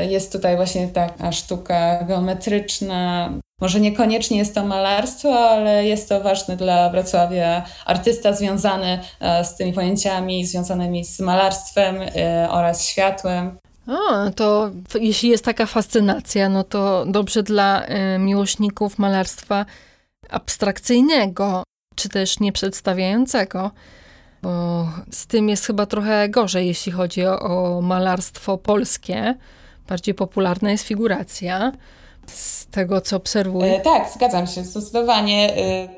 [0.08, 3.32] Jest tutaj właśnie taka sztuka geometryczna.
[3.60, 8.98] Może niekoniecznie jest to malarstwo, ale jest to ważny dla Wrocławia artysta związany
[9.42, 11.96] z tymi pojęciami związanymi z malarstwem
[12.48, 13.58] oraz światłem.
[13.88, 14.70] O, to
[15.00, 19.66] jeśli jest taka fascynacja, no to dobrze dla y, miłośników malarstwa
[20.30, 21.62] abstrakcyjnego,
[21.94, 23.70] czy też nieprzedstawiającego,
[24.42, 29.34] bo z tym jest chyba trochę gorzej, jeśli chodzi o, o malarstwo polskie.
[29.88, 31.72] Bardziej popularna jest figuracja,
[32.26, 33.76] z tego co obserwuję.
[33.76, 35.56] E, tak, zgadzam się, zdecydowanie.
[35.56, 35.88] E,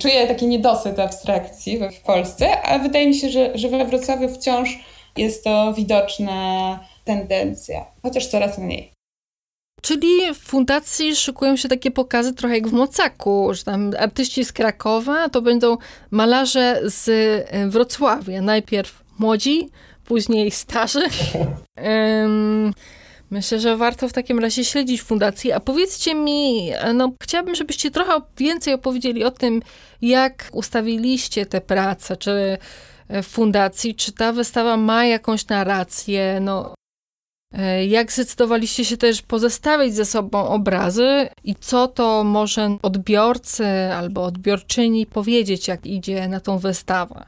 [0.00, 4.78] czuję taki niedosyt abstrakcji w Polsce, a wydaje mi się, że, że we Wrocławiu wciąż
[5.16, 8.92] jest to widoczne tendencja, chociaż coraz mniej.
[9.82, 14.52] Czyli w fundacji szykują się takie pokazy trochę jak w Mocaku, że tam artyści z
[14.52, 15.76] Krakowa to będą
[16.10, 18.42] malarze z e, Wrocławia.
[18.42, 19.68] Najpierw młodzi,
[20.04, 21.02] później starzy.
[22.22, 22.74] Um,
[23.30, 25.56] myślę, że warto w takim razie śledzić fundację.
[25.56, 29.62] A powiedzcie mi, no chciałabym, żebyście trochę więcej opowiedzieli o tym,
[30.02, 32.58] jak ustawiliście te prace, czy
[33.08, 36.74] w fundacji, czy ta wystawa ma jakąś narrację, no
[37.88, 45.06] jak zdecydowaliście się też pozestawić ze sobą obrazy i co to może odbiorcy albo odbiorczyni
[45.06, 47.26] powiedzieć, jak idzie na tą wystawę?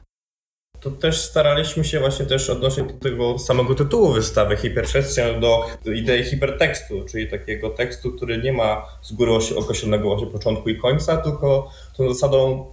[0.81, 6.23] To też staraliśmy się właśnie też odnosić do tego samego tytułu wystawy Hiperprzestrzeń do idei
[6.23, 11.71] hipertekstu, czyli takiego tekstu, który nie ma z góry określonego właśnie początku i końca, tylko
[11.97, 12.71] tą zasadą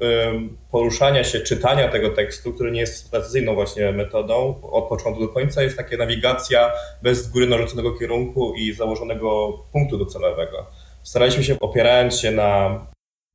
[0.71, 5.63] poruszania się, czytania tego tekstu, który nie jest precyzyjną właśnie metodą od początku do końca,
[5.63, 10.67] jest taka nawigacja bez z góry narzuconego kierunku i założonego punktu docelowego.
[11.03, 12.81] Staraliśmy się, opierając się na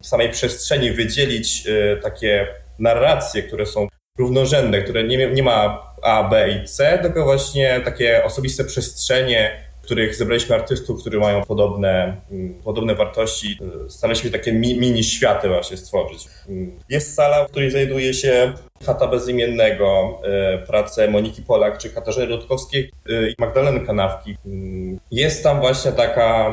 [0.03, 2.47] samej przestrzeni, wydzielić y, takie
[2.79, 8.23] narracje, które są równorzędne, które nie, nie ma A, B i C, tylko właśnie takie
[8.23, 13.57] osobiste przestrzenie, w których zebraliśmy artystów, którzy mają podobne, mm, podobne wartości.
[13.87, 16.27] Staraliśmy takie mini światy właśnie stworzyć.
[16.49, 16.71] Mm.
[16.89, 18.53] Jest sala, w której znajduje się
[18.85, 24.37] Chata Bezimiennego, e, prace Moniki Polak czy Katarzyny Rutkowskiej e, i Magdaleny Kanawki.
[24.45, 24.99] Mm.
[25.11, 26.51] Jest tam właśnie taka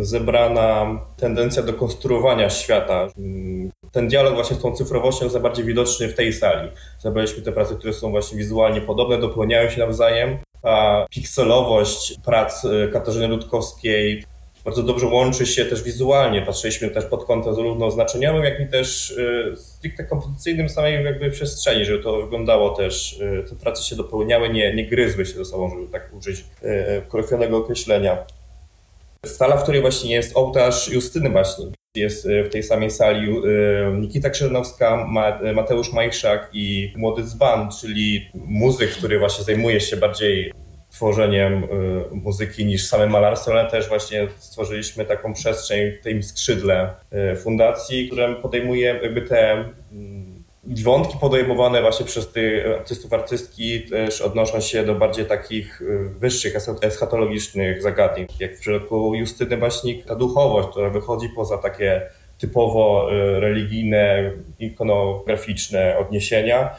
[0.00, 3.08] zebrana tendencja do konstruowania świata
[3.96, 6.70] ten dialog właśnie z tą cyfrowością jest najbardziej widoczny w tej sali.
[6.98, 12.90] Zabraliśmy te prace, które są właśnie wizualnie podobne, dopełniają się nawzajem, a pikselowość prac y,
[12.92, 14.24] Katarzyny Ludkowskiej
[14.66, 16.42] bardzo dobrze łączy się też wizualnie.
[16.42, 21.84] Patrzyliśmy też pod kątem zarówno znaczeniowym, jak i też y, stricte kompozycyjnym samej jakby przestrzeni,
[21.84, 25.70] żeby to wyglądało też, y, te prace się dopełniały, nie, nie gryzły się ze sobą,
[25.70, 26.44] żeby tak użyć
[27.08, 28.18] kolokwialnego określenia.
[29.26, 33.40] Sala, w której właśnie jest ołtarz Justyny Baśni, jest e, w tej samej sali e,
[34.00, 35.06] Nikita Krzyżanowska,
[35.54, 40.52] Mateusz Majszak i Młody Dzban, czyli muzyk, który właśnie zajmuje się bardziej
[40.90, 41.66] tworzeniem
[42.10, 46.90] muzyki niż samym malarstwem, ale też właśnie stworzyliśmy taką przestrzeń w tym skrzydle
[47.42, 49.52] fundacji, które podejmuje jakby te
[49.92, 50.25] mm,
[50.66, 56.54] wątki podejmowane właśnie przez tych artystów, artystki też odnoszą się do bardziej takich y, wyższych,
[56.82, 58.26] eschatologicznych zagadnień.
[58.40, 62.02] Jak w przypadku Justyny Baśnik, ta duchowość, która wychodzi poza takie
[62.38, 63.08] typowo
[63.40, 66.76] religijne, ikonograficzne odniesienia,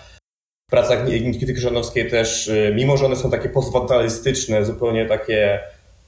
[0.67, 5.59] w pracach Nikity Krzyżanowskiej też, y, mimo że one są takie postfatalistyczne, zupełnie takie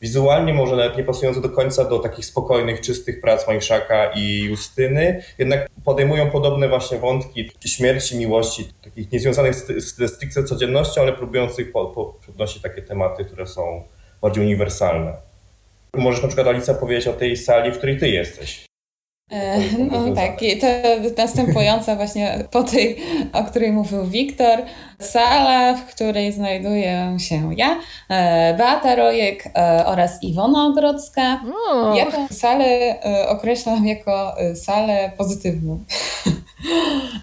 [0.01, 5.23] wizualnie może nawet nie pasujące do końca do takich spokojnych, czystych prac Majszaka i Justyny,
[5.37, 11.85] jednak podejmują podobne właśnie wątki śmierci, miłości, takich niezwiązanych z, stricte codziennością, ale próbujących po,
[11.85, 13.83] po, podnosić takie tematy, które są
[14.21, 15.13] bardziej uniwersalne.
[15.93, 18.69] Możesz na przykład Alicja powiedzieć o tej sali, w której ty jesteś.
[19.31, 19.59] E,
[19.91, 20.67] no tak, i to
[21.17, 22.97] następująca właśnie po tej,
[23.33, 24.59] o której mówił Wiktor,
[24.99, 31.41] sala, w której znajduję się ja, e, Beata Rojek e, oraz Iwona Ogrodzka.
[31.95, 32.95] Ja tę salę
[33.27, 35.79] określam jako salę pozytywną.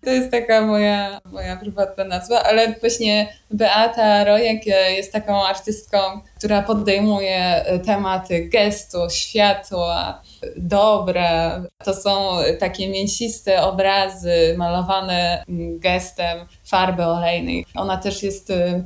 [0.05, 5.99] To jest taka moja, moja prywatna nazwa, ale właśnie Beata Rojek jest taką artystką,
[6.39, 10.23] która podejmuje tematy gestu, światła,
[10.57, 11.63] dobra.
[11.85, 15.45] To są takie mięsiste obrazy malowane
[15.79, 17.67] gestem farby olejnej.
[17.75, 18.85] Ona też jest y,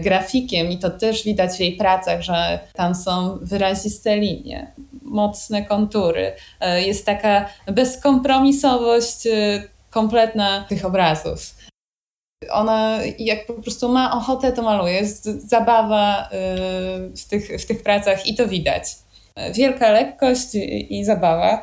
[0.00, 6.32] grafikiem i to też widać w jej pracach, że tam są wyraziste linie, mocne kontury.
[6.76, 11.54] Y, jest taka bezkompromisowość y, kompletna tych obrazów.
[12.50, 14.92] Ona jak po prostu ma ochotę, to maluje.
[14.92, 16.28] Jest zabawa
[17.16, 18.84] w tych, w tych pracach i to widać
[19.54, 21.62] wielka lekkość i, i zabawa.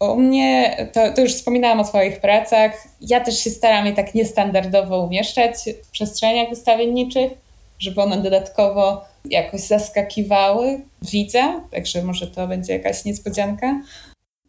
[0.00, 4.14] U mnie, to, to, już wspominałam o swoich pracach, ja też się staram je tak
[4.14, 5.54] niestandardowo umieszczać
[5.84, 7.32] w przestrzeniach wystawienniczych,
[7.78, 13.80] żeby one dodatkowo jakoś zaskakiwały widza, także może to będzie jakaś niespodzianka.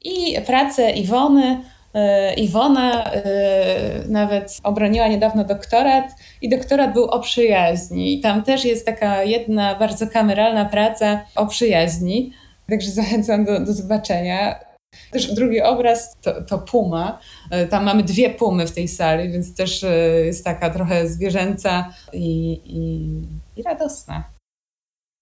[0.03, 1.61] I pracę Iwony,
[1.93, 3.23] e, Iwona e,
[4.09, 8.19] nawet obroniła niedawno doktorat i doktorat był o przyjaźni.
[8.19, 12.31] Tam też jest taka jedna bardzo kameralna praca o przyjaźni.
[12.69, 14.66] Także zachęcam do, do zobaczenia.
[15.11, 17.19] Też drugi obraz to, to, puma.
[17.51, 21.93] E, tam mamy dwie pumy w tej sali, więc też e, jest taka trochę zwierzęca
[22.13, 24.23] i, i, i radosna.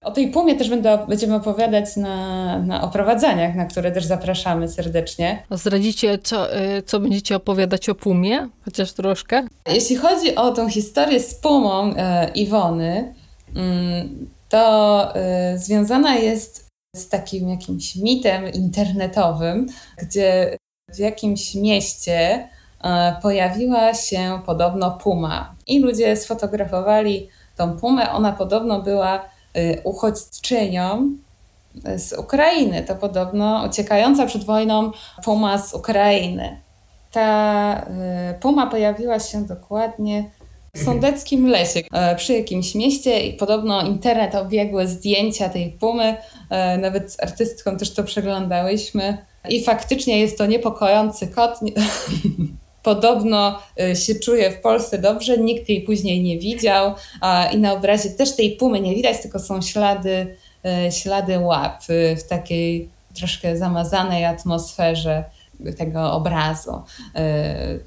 [0.04, 5.44] O tej pumie też będę, będziemy opowiadać na, na oprowadzaniach, na które też zapraszamy serdecznie.
[5.50, 8.50] A zdradzicie, co, e, co będziecie opowiadać o pumie?
[8.66, 9.48] Chociaż troszkę.
[9.68, 13.14] Jeśli chodzi o tą historię z pumą e, Iwony,
[13.56, 15.14] mm, to
[15.56, 16.65] związana jest
[16.96, 20.58] z takim jakimś mitem internetowym, gdzie
[20.94, 22.50] w jakimś mieście
[22.84, 28.12] e, pojawiła się podobno puma i ludzie sfotografowali tą pumę.
[28.12, 29.16] Ona podobno była
[29.54, 31.18] e, uchodźczynią
[31.98, 32.84] z Ukrainy.
[32.84, 34.92] To podobno uciekająca przed wojną
[35.24, 36.62] puma z Ukrainy.
[37.12, 37.22] Ta
[37.74, 40.30] e, puma pojawiła się dokładnie
[40.84, 41.82] sądeckim lesie
[42.18, 46.18] przy jakimś mieście i podobno internet obiegły zdjęcia tej pumy
[46.50, 49.18] E, nawet z artystką też to przeglądałyśmy.
[49.50, 51.60] I faktycznie jest to niepokojący kot.
[52.84, 56.94] Podobno e, się czuje w Polsce dobrze, nikt jej później nie widział.
[57.54, 60.36] I na obrazie też tej pumy nie widać, tylko są ślady,
[60.66, 61.82] e, ślady łap
[62.18, 65.24] w takiej troszkę zamazanej atmosferze
[65.78, 66.82] tego obrazu.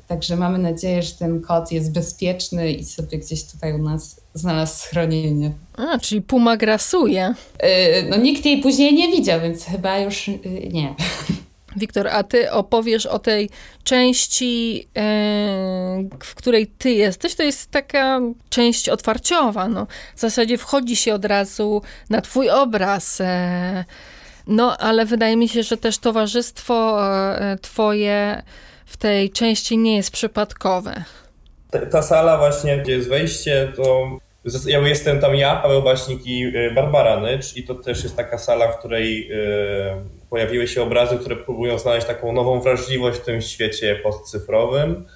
[0.09, 4.79] Także mamy nadzieję, że ten kot jest bezpieczny i sobie gdzieś tutaj u nas znalazł
[4.79, 5.53] schronienie.
[5.77, 7.35] A, czyli Puma grasuje.
[7.63, 7.69] Yy,
[8.11, 10.39] no nikt jej później nie widział, więc chyba już yy,
[10.73, 10.95] nie.
[11.77, 13.51] Wiktor, a ty opowiesz o tej
[13.85, 14.89] części,
[16.23, 17.35] w której ty jesteś.
[17.35, 19.69] To jest taka część otwarciowa.
[19.69, 19.87] No.
[20.17, 23.23] W zasadzie wchodzi się od razu na twój obraz.
[24.49, 27.07] E, no, ale wydaje mi się, że też towarzystwo
[27.41, 28.43] e, twoje
[28.87, 31.05] w tej części nie jest przypadkowe.
[31.71, 34.09] Ta, ta sala właśnie, gdzie jest wejście, to
[34.67, 38.39] ja jestem tam ja, Paweł Baśnik i y, Barbara Nycz i to też jest taka
[38.39, 39.31] sala, w której
[40.31, 45.07] pojawiły się obrazy, które próbują znaleźć taką nową wrażliwość w tym świecie postcyfrowym.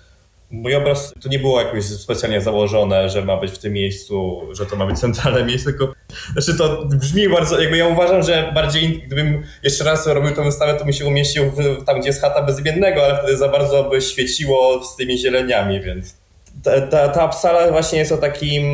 [0.52, 4.66] Mój obraz to nie było jakoś specjalnie założone, że ma być w tym miejscu, że
[4.66, 5.92] to ma być centralne miejsce, tylko
[6.32, 10.74] znaczy to brzmi bardzo, jakby ja uważam, że bardziej gdybym jeszcze raz robił tę wystawę,
[10.74, 14.00] to bym się umieścił w, tam, gdzie jest chata bezimiennego, ale wtedy za bardzo by
[14.00, 16.16] świeciło z tymi zieleniami, więc
[16.62, 17.30] ta, ta, ta
[17.70, 18.64] właśnie jest o takim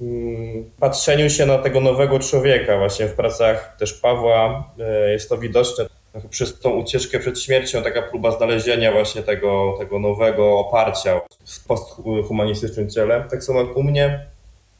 [0.00, 2.78] mm, patrzeniu się na tego nowego człowieka.
[2.78, 5.86] Właśnie w pracach też Pawła e, jest to widoczne.
[6.30, 12.90] Przez tą ucieczkę przed śmiercią, taka próba znalezienia właśnie tego, tego nowego oparcia w posthumanistycznym
[12.90, 13.24] ciele.
[13.30, 14.26] Tak samo jak u mnie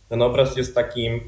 [0.08, 1.20] ten obraz jest takim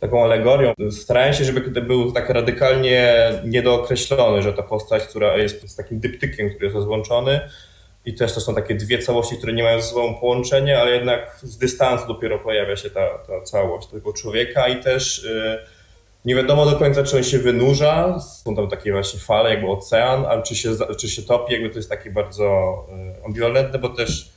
[0.00, 0.72] taką alegorią.
[0.90, 3.14] Starałem się, żeby był tak radykalnie
[3.44, 7.40] niedookreślony, że ta postać, która jest takim dyptykiem, który jest rozłączony,
[8.04, 11.38] i też to są takie dwie całości, które nie mają ze sobą połączenia, ale jednak
[11.42, 15.58] z dystansu dopiero pojawia się ta, ta całość tego człowieka i też yy,
[16.24, 20.24] nie wiadomo do końca, czy on się wynurza, są tam takie właśnie fale, jakby ocean,
[20.28, 24.30] a czy się, czy się topi, jakby to jest takie bardzo yy, ambiwalentne, bo też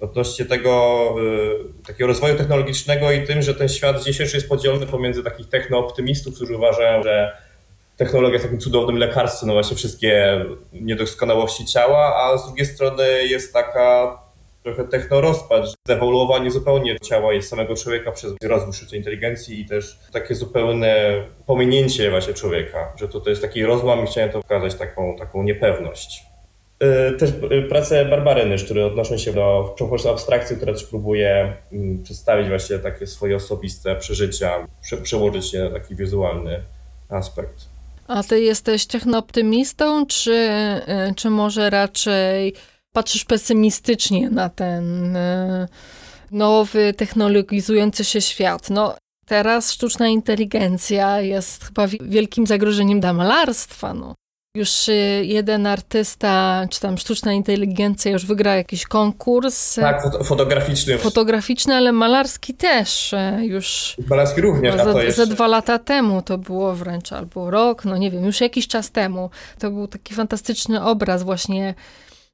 [0.00, 5.22] odnośnie tego yy, takiego rozwoju technologicznego i tym, że ten świat dzisiejszy jest podzielony pomiędzy
[5.22, 7.36] takich technooptymistów, którzy uważają, że
[7.96, 13.52] technologia jest takim cudownym lekarstwem na właśnie wszystkie niedoskonałości ciała, a z drugiej strony jest
[13.52, 14.18] taka
[14.62, 20.34] trochę technorozpad, zewoluowanie zupełnie ciała i samego człowieka przez rozwój sztucznej inteligencji i też takie
[20.34, 25.42] zupełne pominięcie właśnie człowieka, że to, jest taki rozłam i chciałem to pokazać, taką, taką
[25.42, 26.22] niepewność.
[26.82, 29.74] Y, też y, prace Barbary Nysz, które odnoszą się do
[30.10, 34.66] abstrakcji, która też próbuje mm, przedstawić właśnie takie swoje osobiste przeżycia,
[35.02, 36.60] przełożyć je na taki wizualny
[37.08, 37.56] aspekt.
[38.08, 40.32] A ty jesteś technooptymistą, czy,
[41.10, 42.54] y, czy może raczej
[42.92, 45.68] patrzysz pesymistycznie na ten y,
[46.30, 48.70] nowy, technologizujący się świat?
[48.70, 53.94] No, teraz sztuczna inteligencja jest chyba wielkim zagrożeniem dla malarstwa.
[53.94, 54.14] No
[54.56, 59.74] już y, jeden artysta, czy tam sztuczna inteligencja już wygra jakiś konkurs.
[59.74, 60.98] Tak, fotograficzny.
[60.98, 63.96] Fotograficzny, ale malarski też y, już.
[64.08, 68.10] Malarski również, a to Ze dwa lata temu to było wręcz, albo rok, no nie
[68.10, 69.30] wiem, już jakiś czas temu.
[69.58, 71.74] To był taki fantastyczny obraz właśnie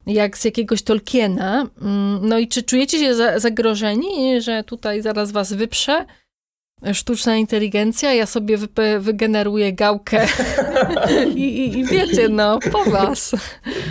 [0.06, 1.66] jak z jakiegoś Tolkiena.
[1.82, 6.04] Mm, no i czy czujecie się zagrożeni, że tutaj zaraz was wyprze?
[6.94, 8.68] sztuczna inteligencja, ja sobie wy,
[9.00, 10.26] wygeneruję gałkę
[11.34, 13.32] I, i, i, wiecie, no, po was.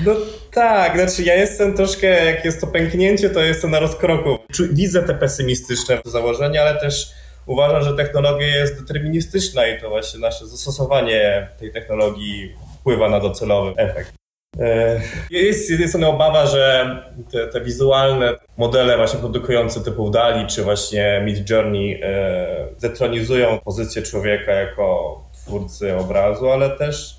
[0.05, 0.15] No
[0.53, 4.37] tak, znaczy ja jestem troszkę, jak jest to pęknięcie, to jestem na rozkroku.
[4.71, 7.09] Widzę te pesymistyczne założenia, ale też
[7.45, 13.73] uważam, że technologia jest deterministyczna i to właśnie nasze zastosowanie tej technologii wpływa na docelowy
[13.77, 14.13] efekt.
[14.59, 16.95] E, jest z jednej strony obawa, że
[17.31, 24.01] te, te, wizualne modele właśnie produkujące typu DALI czy właśnie Mid Journey e, zetronizują pozycję
[24.01, 27.17] człowieka jako twórcy obrazu, ale też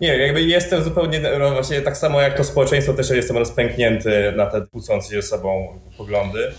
[0.00, 4.32] nie wiem, jakby jestem zupełnie, no właśnie tak samo jak to społeczeństwo też jestem rozpęknięty
[4.36, 6.52] na te kłócące się ze sobą poglądy.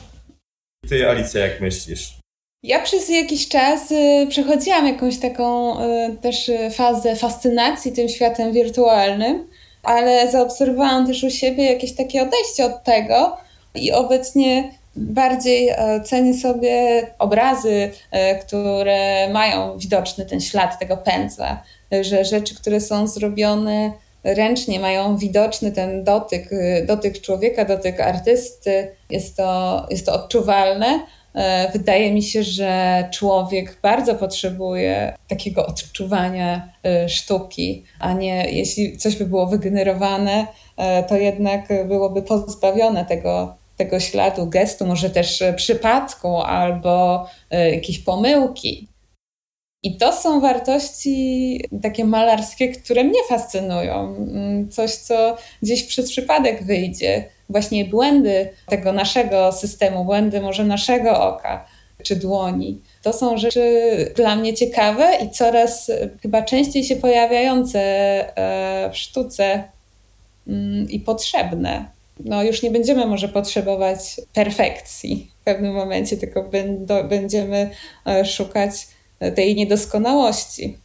[0.89, 2.24] Ty Alicja, jak myślisz?
[2.65, 9.47] Ja przez jakiś czas y, przechodziłam jakąś taką y, też fazę fascynacji tym światem wirtualnym
[9.85, 13.37] ale zaobserwowałam też u siebie jakieś takie odejście od tego
[13.75, 21.63] i obecnie bardziej e, cenię sobie obrazy, e, które mają widoczny ten ślad tego pędzla,
[22.01, 23.91] że rzeczy, które są zrobione
[24.23, 30.99] ręcznie, mają widoczny ten dotyk, e, dotyk człowieka, dotyk artysty, jest to, jest to odczuwalne,
[31.73, 39.15] wydaje mi się, że człowiek bardzo potrzebuje takiego odczuwania e, sztuki, a nie jeśli coś
[39.15, 46.37] by było wygenerowane, e, to jednak byłoby pozbawione tego, tego śladu gestu, może też przypadku
[46.37, 48.87] albo jakiejś pomyłki.
[49.85, 54.15] I to są wartości takie malarskie, które mnie fascynują.
[54.15, 57.29] Mm, coś, co gdzieś przez przypadek wyjdzie.
[57.49, 61.65] Właśnie błędy tego naszego systemu, błędy może naszego oka
[62.03, 62.81] czy dłoni.
[63.03, 65.91] To są rzeczy dla mnie ciekawe i coraz
[66.21, 67.79] chyba częściej się pojawiające
[68.37, 69.63] e, w sztuce
[70.47, 71.85] mm, i potrzebne.
[72.19, 76.49] No, już nie będziemy może potrzebować perfekcji w pewnym momencie, tylko
[77.09, 77.69] będziemy
[78.07, 78.71] e, szukać
[79.35, 80.77] tej niedoskonałości.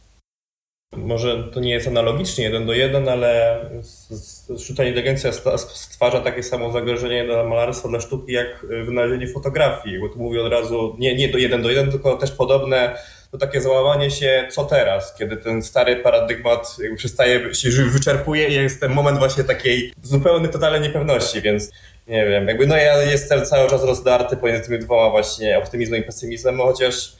[0.97, 3.59] Może to nie jest analogicznie jeden do jeden, ale
[4.59, 5.31] sztuczna inteligencja
[5.67, 10.51] stwarza takie samo zagrożenie dla malarstwa, dla sztuki, jak wynalezienie fotografii, bo tu mówię od
[10.51, 12.95] razu nie, nie do jeden do jeden, tylko też podobne
[13.31, 18.79] to takie załamanie się, co teraz, kiedy ten stary paradygmat przestaje się wyczerpuje i jest
[18.79, 21.71] ten moment właśnie takiej zupełnej, totalnej niepewności, więc
[22.07, 26.03] nie wiem, jakby no ja jestem cały czas rozdarty pomiędzy tymi dwoma właśnie optymizmem i
[26.03, 27.13] pesymizmem, chociaż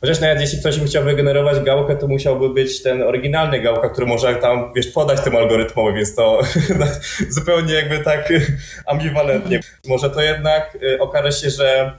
[0.00, 4.36] Chociaż nawet jeśli ktoś chciał wygenerować gałkę, to musiałby być ten oryginalny gałka, który może
[4.36, 6.40] tam, wiesz, podać tym algorytmowi, więc to
[7.38, 8.32] zupełnie jakby tak
[8.86, 9.60] ambiwalentnie.
[9.86, 11.92] Może to jednak y, okaże się, że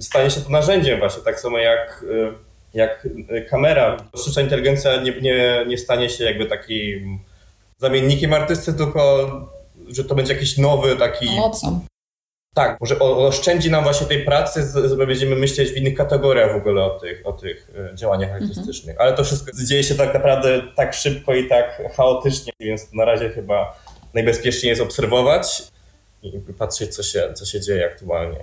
[0.00, 2.32] stanie się to narzędziem właśnie, tak samo jak, y,
[2.74, 3.08] jak
[3.50, 3.96] kamera.
[4.16, 7.18] Sztuczna inteligencja nie, nie, nie stanie się jakby takim
[7.78, 9.30] zamiennikiem artysty, tylko
[9.88, 11.26] że to będzie jakiś nowy taki...
[11.26, 11.80] Mocą.
[12.58, 14.62] Tak, może oszczędzi nam właśnie tej pracy,
[15.06, 18.50] będziemy myśleć w innych kategoriach w ogóle o tych, o tych e, działaniach mhm.
[18.50, 19.00] artystycznych.
[19.00, 23.30] Ale to wszystko dzieje się tak naprawdę tak szybko i tak chaotycznie, więc na razie
[23.30, 23.78] chyba
[24.14, 25.62] najbezpieczniej jest obserwować.
[26.22, 28.38] I patrzeć, co się, co się dzieje aktualnie.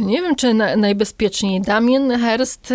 [0.00, 1.60] Nie wiem, czy na, najbezpieczniej.
[1.60, 2.72] Damien Herst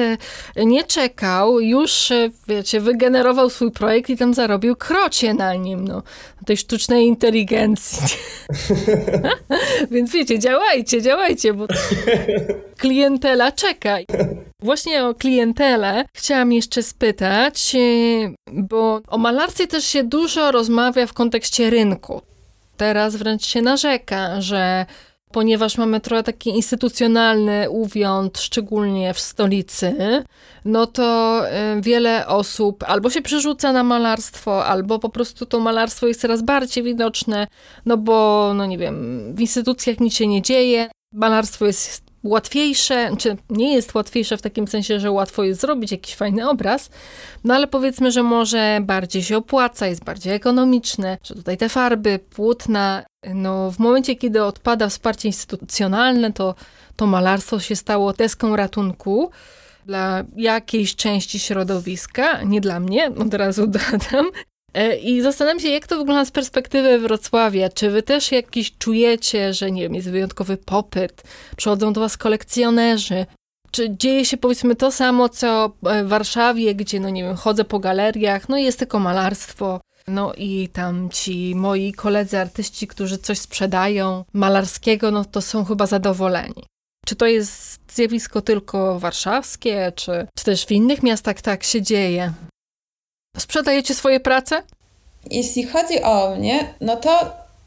[0.56, 5.88] e, nie czekał, już, e, wiecie, wygenerował swój projekt i tam zarobił krocie na nim,
[5.88, 6.04] no,
[6.46, 8.18] tej sztucznej inteligencji.
[9.92, 11.68] Więc wiecie, działajcie, działajcie, bo
[12.78, 13.98] klientela czeka.
[14.64, 17.80] Właśnie o klientelę chciałam jeszcze spytać, e,
[18.54, 22.22] bo o malarstwie też się dużo rozmawia w kontekście rynku.
[22.80, 24.86] Teraz wręcz się narzeka, że
[25.32, 30.24] ponieważ mamy trochę taki instytucjonalny uwiąd, szczególnie w stolicy,
[30.66, 31.42] no to
[31.78, 36.42] y, wiele osób albo się przerzuca na malarstwo, albo po prostu to malarstwo jest coraz
[36.42, 37.48] bardziej widoczne,
[37.86, 43.38] no bo, no nie wiem, w instytucjach nic się nie dzieje, malarstwo jest łatwiejsze, czy
[43.50, 46.90] nie jest łatwiejsze w takim sensie, że łatwo jest zrobić jakiś fajny obraz,
[47.44, 52.20] no ale powiedzmy, że może bardziej się opłaca, jest bardziej ekonomiczne, że tutaj te farby,
[52.36, 53.04] płótna,
[53.34, 56.56] no w momencie, kiedy odpada wsparcie instytucjonalne, to
[56.96, 59.32] to malarstwo się stało deską ratunku
[59.86, 64.26] dla jakiejś części środowiska, nie dla mnie, od razu dodam,
[65.02, 67.70] I zastanawiam się, jak to wygląda z perspektywy Wrocławia.
[67.70, 71.24] Czy wy też jakiś czujecie, że nie wiem, jest wyjątkowy popyt,
[71.58, 73.26] przychodzą do was kolekcjonerzy?
[73.72, 77.80] Czy dzieje się powiedzmy to samo, co w Warszawie, gdzie, no nie wiem, chodzę po
[77.80, 83.40] galeriach, no i jest tylko malarstwo, no i tam ci moi koledzy artyści, którzy coś
[83.40, 86.64] sprzedają malarskiego, no to są chyba zadowoleni.
[87.06, 92.34] Czy to jest zjawisko tylko warszawskie, czy, czy też w innych miastach tak się dzieje?
[93.38, 94.64] Sprzedajecie swoje prace?
[95.32, 97.10] Jeśli chodzi o mnie, no to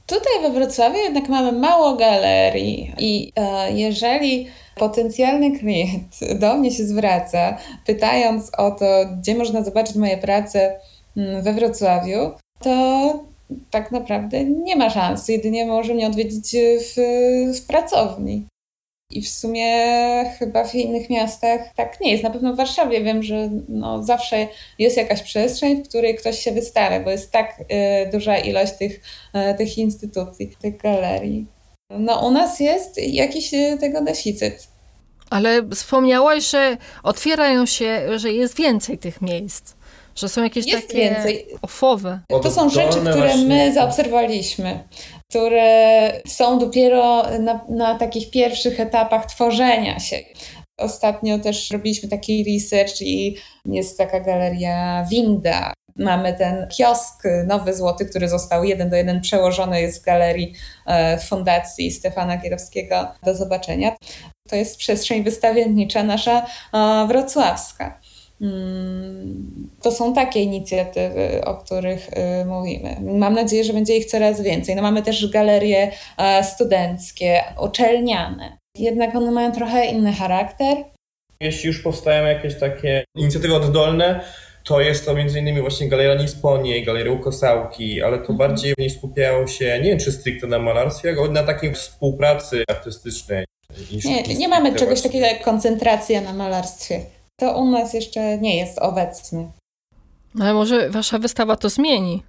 [0.07, 4.47] tutaj we Wrocławiu jednak mamy mało galerii i e, jeżeli
[4.77, 8.87] potencjalny klient do mnie się zwraca, pytając o to,
[9.19, 10.81] gdzie można zobaczyć moje prace
[11.17, 13.25] mm, we Wrocławiu, to
[13.71, 15.29] tak naprawdę nie ma szans.
[15.29, 16.95] Jedynie może mnie odwiedzić w,
[17.59, 18.47] w pracowni.
[19.13, 19.67] I w sumie
[20.39, 22.23] chyba w innych miastach tak nie jest.
[22.23, 24.47] Na pewno w Warszawie wiem, że no zawsze
[24.79, 29.01] jest jakaś przestrzeń, w której ktoś się wystawia, bo jest tak y, duża ilość tych,
[29.53, 31.47] y, tych instytucji, tych galerii.
[31.91, 34.69] No u nas jest jakiś y, tego deficyt.
[35.31, 39.75] Ale wspomniałaś, że otwierają się, że jest więcej tych miejsc.
[40.15, 41.47] Że są jakieś jest takie więcej.
[41.63, 42.21] ofowe.
[42.43, 44.85] To są rzeczy, które my zaobserwowaliśmy
[45.33, 50.17] które są dopiero na, na takich pierwszych etapach tworzenia się.
[50.79, 55.73] Ostatnio też robiliśmy taki research i jest taka galeria Winda.
[55.97, 60.55] Mamy ten kiosk Nowy Złoty, który został jeden do jeden przełożony, jest w galerii
[60.87, 63.09] e, Fundacji Stefana Kierowskiego.
[63.23, 63.97] Do zobaczenia.
[64.49, 68.01] To jest przestrzeń wystawiennicza nasza e, wrocławska.
[69.83, 72.97] To są takie inicjatywy, o których y, mówimy.
[73.01, 74.77] Mam nadzieję, że będzie ich coraz więcej.
[74.77, 78.59] No mamy też galerie e, studenckie, uczelniane.
[78.79, 80.77] Jednak one mają trochę inny charakter.
[81.41, 84.21] Jeśli już powstają jakieś takie inicjatywy oddolne,
[84.65, 88.39] to jest to między innymi właśnie Galeria Nisponie, Galeria Ukosałki, ale to mhm.
[88.39, 93.45] bardziej nie skupiają się, nie wiem czy stricte na malarstwie, ale na takiej współpracy artystycznej.
[94.05, 97.01] Nie, nie mamy czegoś takiego jak koncentracja na malarstwie
[97.41, 99.51] to u nas jeszcze nie jest obecny.
[100.41, 102.23] Ale może wasza wystawa to zmieni.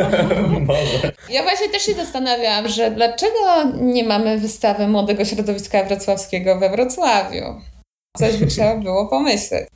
[0.66, 1.12] może.
[1.30, 7.44] Ja właśnie też się zastanawiałam, że dlaczego nie mamy wystawy młodego środowiska wrocławskiego we Wrocławiu?
[8.16, 9.68] Coś by trzeba było pomyśleć.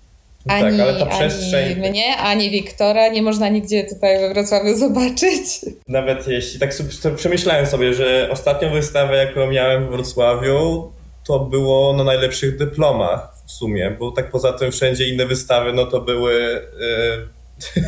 [0.46, 1.64] Tak, ani, tak, przestrzeń...
[1.64, 5.60] ani mnie, ani Wiktora nie można nigdzie tutaj we Wrocławiu zobaczyć.
[5.88, 10.92] Nawet jeśli tak sobie, przemyślałem sobie, że ostatnią wystawę, jaką miałem w Wrocławiu,
[11.26, 15.86] to było na najlepszych dyplomach w sumie, bo tak poza tym wszędzie inne wystawy, no
[15.86, 16.62] to były,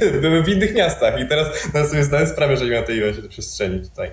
[0.03, 2.97] e, były w innych miastach i teraz na sobie zdałem sprawę, że nie ma tej
[2.97, 4.11] ilości przestrzeni tutaj.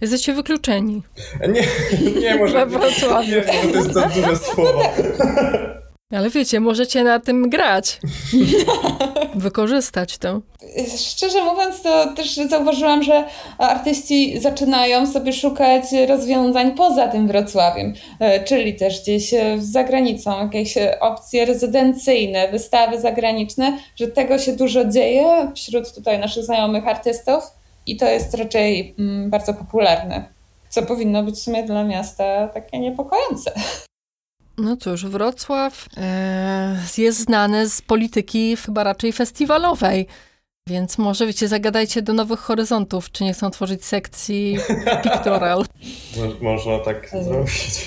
[0.00, 1.02] Jesteście wykluczeni.
[1.48, 1.62] Nie,
[2.20, 2.66] nie może.
[2.66, 3.30] Wrocławiu.
[3.30, 4.82] Nie, to jest za duże słowo.
[6.12, 8.00] Ale wiecie, możecie na tym grać.
[9.34, 10.40] Wykorzystać to.
[10.96, 13.24] Szczerze mówiąc, to też zauważyłam, że
[13.58, 20.40] artyści zaczynają sobie szukać rozwiązań poza tym Wrocławiem, e, czyli też gdzieś e, za granicą,
[20.40, 27.44] jakieś opcje rezydencyjne, wystawy zagraniczne, że tego się dużo dzieje wśród tutaj naszych znajomych artystów
[27.86, 30.24] i to jest raczej mm, bardzo popularne,
[30.68, 33.52] co powinno być w sumie dla miasta takie niepokojące.
[34.58, 40.06] No cóż, Wrocław e, jest znany z polityki chyba raczej festiwalowej.
[40.68, 44.58] Więc może, wiecie, zagadajcie do Nowych Horyzontów, czy nie chcą tworzyć sekcji
[45.02, 45.64] pictorial.
[46.40, 47.86] Można tak zrobić.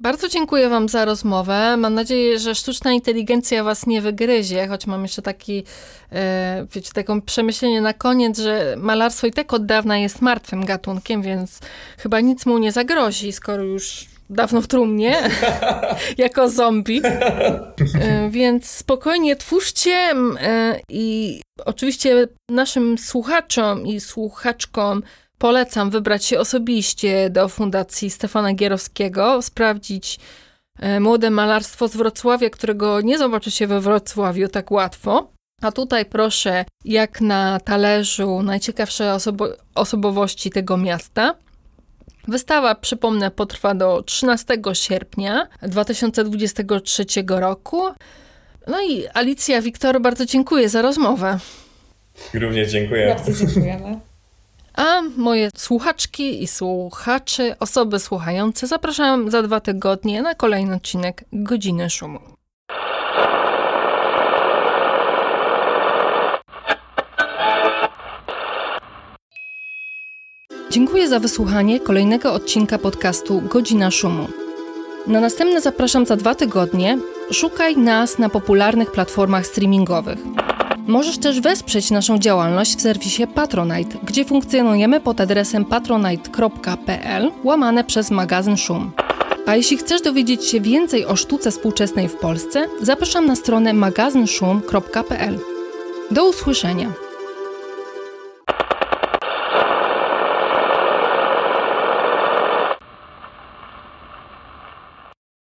[0.00, 1.76] Bardzo dziękuję Wam za rozmowę.
[1.76, 5.64] Mam nadzieję, że sztuczna inteligencja Was nie wygryzie, choć mam jeszcze taki,
[6.12, 11.22] e, wiecie, taką przemyślenie na koniec, że malarstwo i tak od dawna jest martwym gatunkiem,
[11.22, 11.60] więc
[11.98, 15.16] chyba nic mu nie zagrozi, skoro już dawno w trumnie,
[16.18, 17.02] jako zombie.
[18.00, 25.02] E, więc spokojnie twórzcie e, i oczywiście naszym słuchaczom i słuchaczkom
[25.38, 30.18] polecam wybrać się osobiście do Fundacji Stefana Gierowskiego, sprawdzić
[30.80, 35.32] e, młode malarstwo z Wrocławia, którego nie zobaczy się we Wrocławiu tak łatwo.
[35.62, 41.34] A tutaj proszę, jak na talerzu, najciekawsze osobo osobowości tego miasta.
[42.28, 47.82] Wystawa, przypomnę, potrwa do 13 sierpnia 2023 roku.
[48.66, 51.38] No i Alicja, Wiktor, bardzo dziękuję za rozmowę.
[52.34, 53.14] Również dziękuję.
[53.14, 54.00] Bardzo dziękujemy.
[54.74, 61.90] A moje słuchaczki i słuchacze, osoby słuchające, zapraszam za dwa tygodnie na kolejny odcinek Godziny
[61.90, 62.37] Szumu.
[70.70, 74.26] Dziękuję za wysłuchanie kolejnego odcinka podcastu Godzina Szumu.
[75.06, 76.98] Na następne zapraszam za dwa tygodnie.
[77.30, 80.18] Szukaj nas na popularnych platformach streamingowych.
[80.86, 88.10] Możesz też wesprzeć naszą działalność w serwisie Patronite, gdzie funkcjonujemy pod adresem patronite.pl łamane przez
[88.10, 88.92] magazyn Szum.
[89.46, 95.38] A jeśli chcesz dowiedzieć się więcej o sztuce współczesnej w Polsce, zapraszam na stronę magazynszum.pl.
[96.10, 97.07] Do usłyszenia!